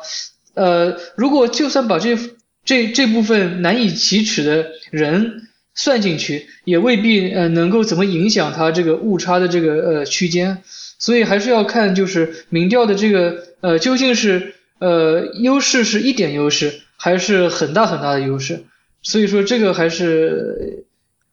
[0.52, 2.18] 呃如果就算把这
[2.66, 5.48] 这这部分难以启齿的人。
[5.76, 10.62] 算进去也未必呃能够怎么影响它这个误差的这个呃区间，
[10.98, 18.64] 所以还是要看就是民调的这个呃究竟是呃优势是一点优势还是很大很大的优势，
[19.02, 20.86] 所以说这个还是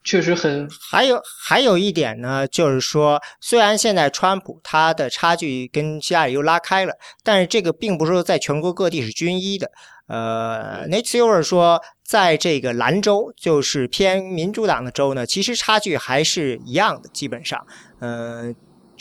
[0.03, 6.93] 确实很还有还有一点呢，就是说虽然现在川普他的差距跟希拉里又拉开了，
[7.23, 9.71] 但是这个并不是说在全国各地是均一的。
[10.07, 11.81] 呃，Nate Silver 说。
[12.05, 17.65] 在这个兰州，就是偏民主党的州呢，其实差距还是一样的，基本上，
[17.99, 18.53] 呃，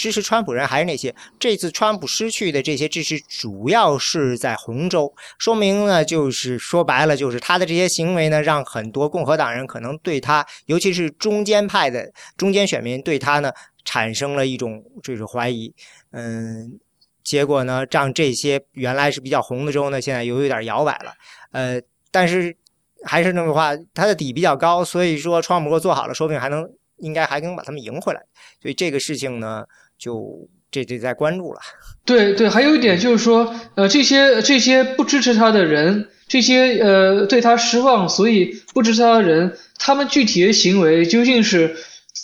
[0.02, 1.14] 支持川普人还是那些。
[1.38, 13.52] 这次川普失去的这些支持，主要是在红州，说明呢，就是说白了，就是他的这些行为呢，让很多共和党人可能对他，尤其是中间派的中间选民对他呢，
[13.84, 15.72] 产生了一种这种怀疑。
[16.10, 16.80] 嗯，
[17.22, 21.14] 结果呢，让这些原来是比较红的州呢，现在又有点摇摆了。
[21.52, 21.80] 呃，
[22.10, 22.56] 但是。
[23.04, 26.64] 还是那句话，他的底比较高，所以说川普做好了，说不定还能，
[26.98, 28.22] 应该还能把他们赢回来。
[28.60, 29.66] 所以这个事情呢，
[30.02, 31.60] 就这这在关注了。
[32.04, 41.76] 对对，还有一点就是说，呃，这些这些不支持他的人，这些呃对他失望，所以不支持他的人，他们具体的行为究竟是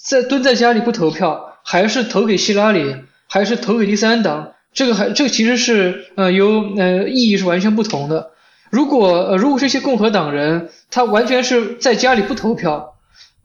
[0.08, 2.96] 在蹲在家里不投票，还是投给希拉里，
[3.28, 4.54] 还是投给第三党？
[4.72, 8.32] 这个还这个其实是呃有呃意义是完全不同的。
[8.70, 12.96] 如果呃，如果这些共和党人他完全是在家里不投票，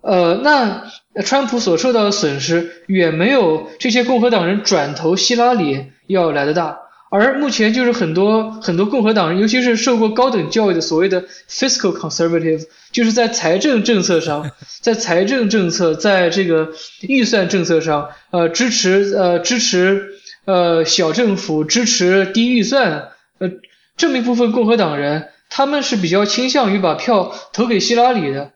[0.02, 0.86] 呃，那
[1.22, 6.80] 川普所受到的损失远没有这些共和党人转投希拉里要来的大。
[7.12, 14.50] 而目前就是很多很多共和党人，尤其是受过高等教育的所谓的 fiscal conservative，就是在财政政策上，
[14.82, 16.70] 在财政政策在这个
[17.02, 20.14] 预算政策上，呃，支持呃支持
[20.46, 23.50] 呃小政府，支持低预算，呃。
[23.96, 28.54] 这么一部分共和党人，他们是比较倾向于把票投给希拉里的。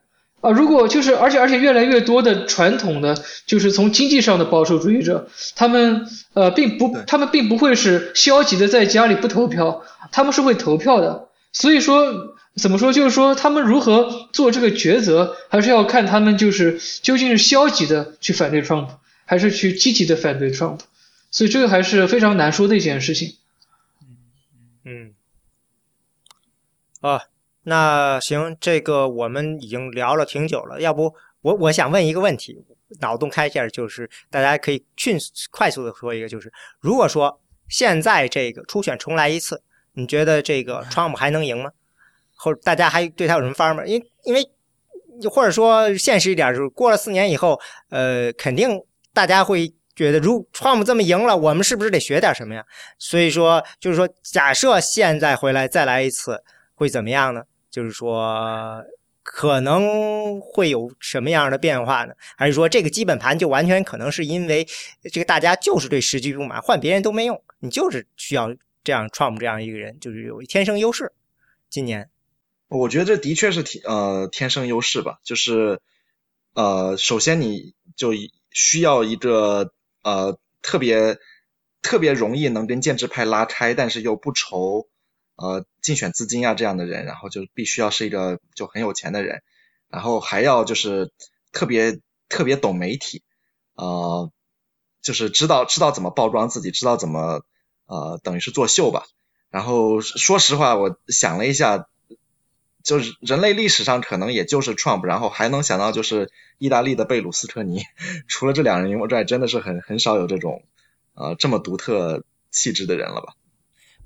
[0.48, 9.84] 啊，如果就是，而且而且越来越多的传统的，就是从经济上的保守主义者，他们呃并不，他们并不会是消极的在家里不投票，
[10.14, 11.28] 他们是会投票的。
[11.52, 12.14] 所以说，
[12.56, 18.88] 怎么说，就是说他们如何做这个抉择，还是要看他们就是究竟是消极的去反对 Trump，
[19.26, 20.80] 还是去积极的反对 Trump。
[21.30, 23.36] 所以这个还是非常难说的一件事情。
[24.86, 25.14] 嗯，
[27.02, 27.24] 啊。
[27.70, 32.58] 那行，这个我们已经聊了挺久了，要不我我想问一个问题，
[33.02, 36.50] 脑洞开一下，就是大家可以迅速快速的说一个，就是
[36.80, 39.62] 如果说现在这个初选重来一次，
[39.96, 41.70] 你觉得这个 Trump 还能赢吗？
[42.38, 43.86] 或者大家还对他有什么方吗？
[43.86, 44.42] 因因为
[45.30, 48.82] 或者说现实一点，就是过了四年以后，呃，肯定
[49.14, 52.64] 大家会觉得，如 Trump 这么赢了，我们是不是得学点什么呀？
[52.98, 56.42] 所以说，就是说，假设现在回来再来一次，
[56.74, 57.44] 会怎么样呢？
[57.78, 58.84] 就是说，
[59.22, 62.16] 可能会有什么样的变化呢？
[62.36, 64.68] 还是说这个基本盘就完全可能是因为
[65.14, 68.52] 这个大家就是对时局不满，换别人都没用，你就是需要
[68.84, 71.12] 这样 Trump 这样一个人，就是有天生优势。
[71.70, 72.10] 今年，
[72.68, 75.80] 我觉得这的确是天呃天生优势吧，就是
[76.56, 78.14] 呃首先你就
[78.50, 79.72] 需要一个
[80.02, 81.20] 呃特别
[81.84, 84.88] 特别容易能跟建制派拉开，但是又不愁。
[85.38, 89.44] 呃，竞选资金啊这样的人，然后就必须要是一个就很有钱的人，
[89.88, 91.12] 然后还要就是
[91.52, 93.22] 特别特别懂媒体，
[93.76, 94.32] 呃，
[95.02, 97.44] 就是知道知道怎么包装自己，知道怎么
[97.86, 99.06] 呃等于是作秀吧。
[99.50, 101.88] 然后说实话，我想了一下，
[102.84, 107.84] 就是人类历史上可能也就是 Trump，然后还能想到就是意大利的贝鲁斯科尼，
[108.28, 110.64] 除了这两人以外，真的是很很少有这种
[111.14, 113.36] 呃这么独特气质的人了吧。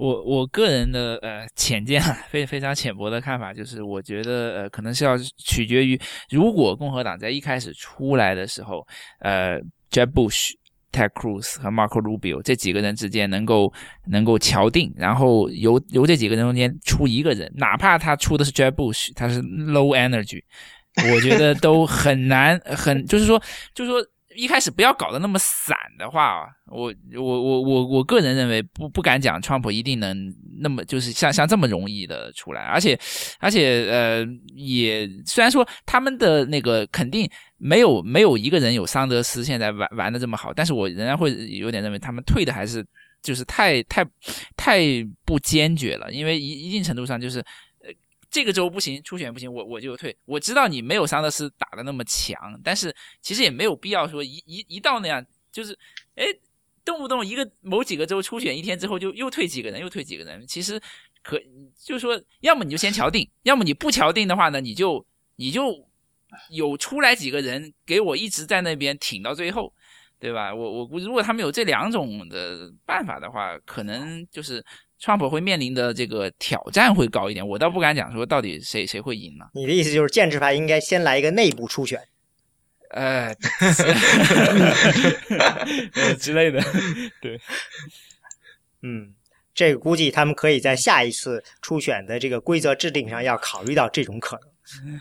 [0.02, 6.00] 我我个人的呃浅见，非非常浅薄的看法，就是我觉得呃可能是要取决于，
[6.32, 8.84] 如果共和党在一开始出来的时候，
[9.20, 9.60] 呃
[9.92, 10.54] ，Jeb Bush、
[10.92, 13.72] Ted Cruz 和 Marco Rubio 这几个人之间能够
[14.08, 20.42] 能够敲定，然后由由这几个人中间出一个人，哪怕他出的是 Jeb Bush，他是 low energy，
[21.14, 23.40] 我觉得都很难，很就是说
[23.76, 24.04] 就是说。
[24.36, 32.98] 一开始不要搞得那么散的话，我我我我我个人认为不不敢讲川普一定能那么就是像像这么容易的出来，而且
[33.40, 34.26] 而且呃
[34.56, 42.86] 也虽然说他们的那个肯定没有没有一个人有桑德斯现在玩玩的这么好，但是我仍然会有点认为他们退的还是
[43.22, 44.06] 就是太太
[44.56, 44.82] 太
[45.26, 47.44] 不坚决了，因为一一定程度上就是。
[48.32, 50.16] 这个州不行，初选不行，我我就退。
[50.26, 55.78] 我知道你没有桑德斯打的那么强，但是其实也没有必要说一一一到那样，就是
[56.16, 56.26] 哎，
[56.86, 60.48] 动不动一个某几个州初选一天之后就又退几个人，又退几个人。
[60.48, 60.82] 其实
[61.22, 61.38] 可
[61.78, 65.06] 就说，要么你就先敲定，要么你不敲定的话呢，你就
[65.36, 65.86] 你就
[66.50, 69.74] 有出来几个人给我一直在那边挺到最后，
[70.22, 70.56] 对吧？
[70.56, 74.64] 我我估计如果他们有这两种的办法的话，可能就是。
[75.04, 79.46] 川普会面临的这个挑战会高一点，我倒不敢讲说到底谁谁会赢呢？
[79.56, 82.00] 你的意思就是建制派应该先来一个内部初选，
[82.92, 83.34] 呃，
[86.20, 86.62] 之类的，
[87.20, 87.42] 对，
[88.84, 89.16] 嗯，
[89.56, 94.40] 这个估计他们可以在下一次初选的这个规则制定上要考虑到这种可
[94.86, 95.00] 能，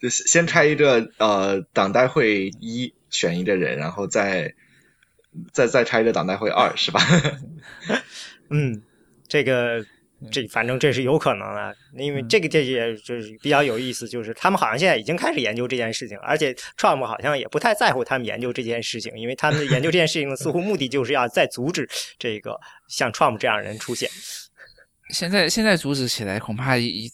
[0.00, 4.54] 就先拆一个呃党代会一选一个人，然后再。
[5.52, 7.00] 再再拆一个党代会二是吧？
[8.50, 8.82] 嗯，
[9.28, 9.80] 这个
[10.32, 21.88] 这反正这是有可能的，因为这个这也就是比较有意思，就是他们好像现在已经开始研究这件事情，而且 Trump 好像也不太在乎他们研究这件事情，因为他们研究这件事情 似乎目的就是要再阻止
[22.18, 22.58] 这个
[22.88, 24.10] 像 Trump 这样人出现。
[25.10, 27.08] 现在现在阻止起来恐怕一。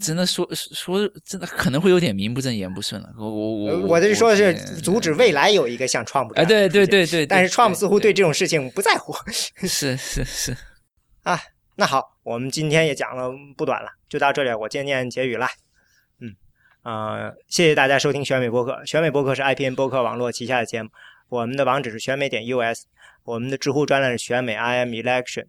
[0.00, 3.08] 真的说说真的可能会有点名不正言不顺了。
[3.16, 9.14] 我我我我这说的是阻止未来有一个像 Trump 哎，对对对对，但是 Trump 似乎对这种事情不在乎。
[9.66, 10.56] 是是是
[11.22, 11.40] 啊，
[11.76, 15.46] 那好，我们今天也讲了不短了，就到这里，我渐渐结语了。
[16.20, 16.34] 嗯
[16.82, 18.84] 啊，谢谢大家收听选美播客。
[18.84, 20.88] 选美播客是 IPN 播客网络旗下的节目，
[21.28, 22.86] 我们的网址是选美点 US，
[23.22, 25.46] 我们的知乎专栏是选美 IM Election。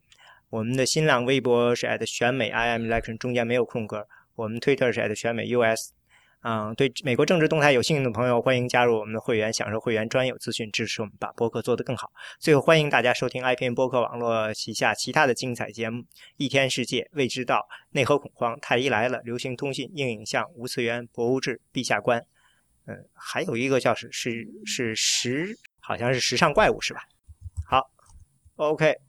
[0.50, 4.08] 我们的新浪微博是 at 选美 i m election，中间没有空格。
[4.36, 5.92] 我们推特是 at 选美 US。
[6.48, 12.12] 嗯，对美国政治动态有兴趣的朋友，欢迎加入我们的会员，享受会员专有资讯，支持我们把播客做得更好。
[12.38, 16.04] 最后，欢迎大家收听 iPN 播客网络旗下其他的精彩节目：
[16.38, 22.24] 一天世界、未知道、内核恐慌、太医来了、流行通信、硬影像、无次元、博物志、陛下观。
[22.86, 27.02] 嗯，还有一个叫是是是时，好像是时尚怪物是吧？
[27.68, 27.90] 好
[28.58, 29.05] ，OK。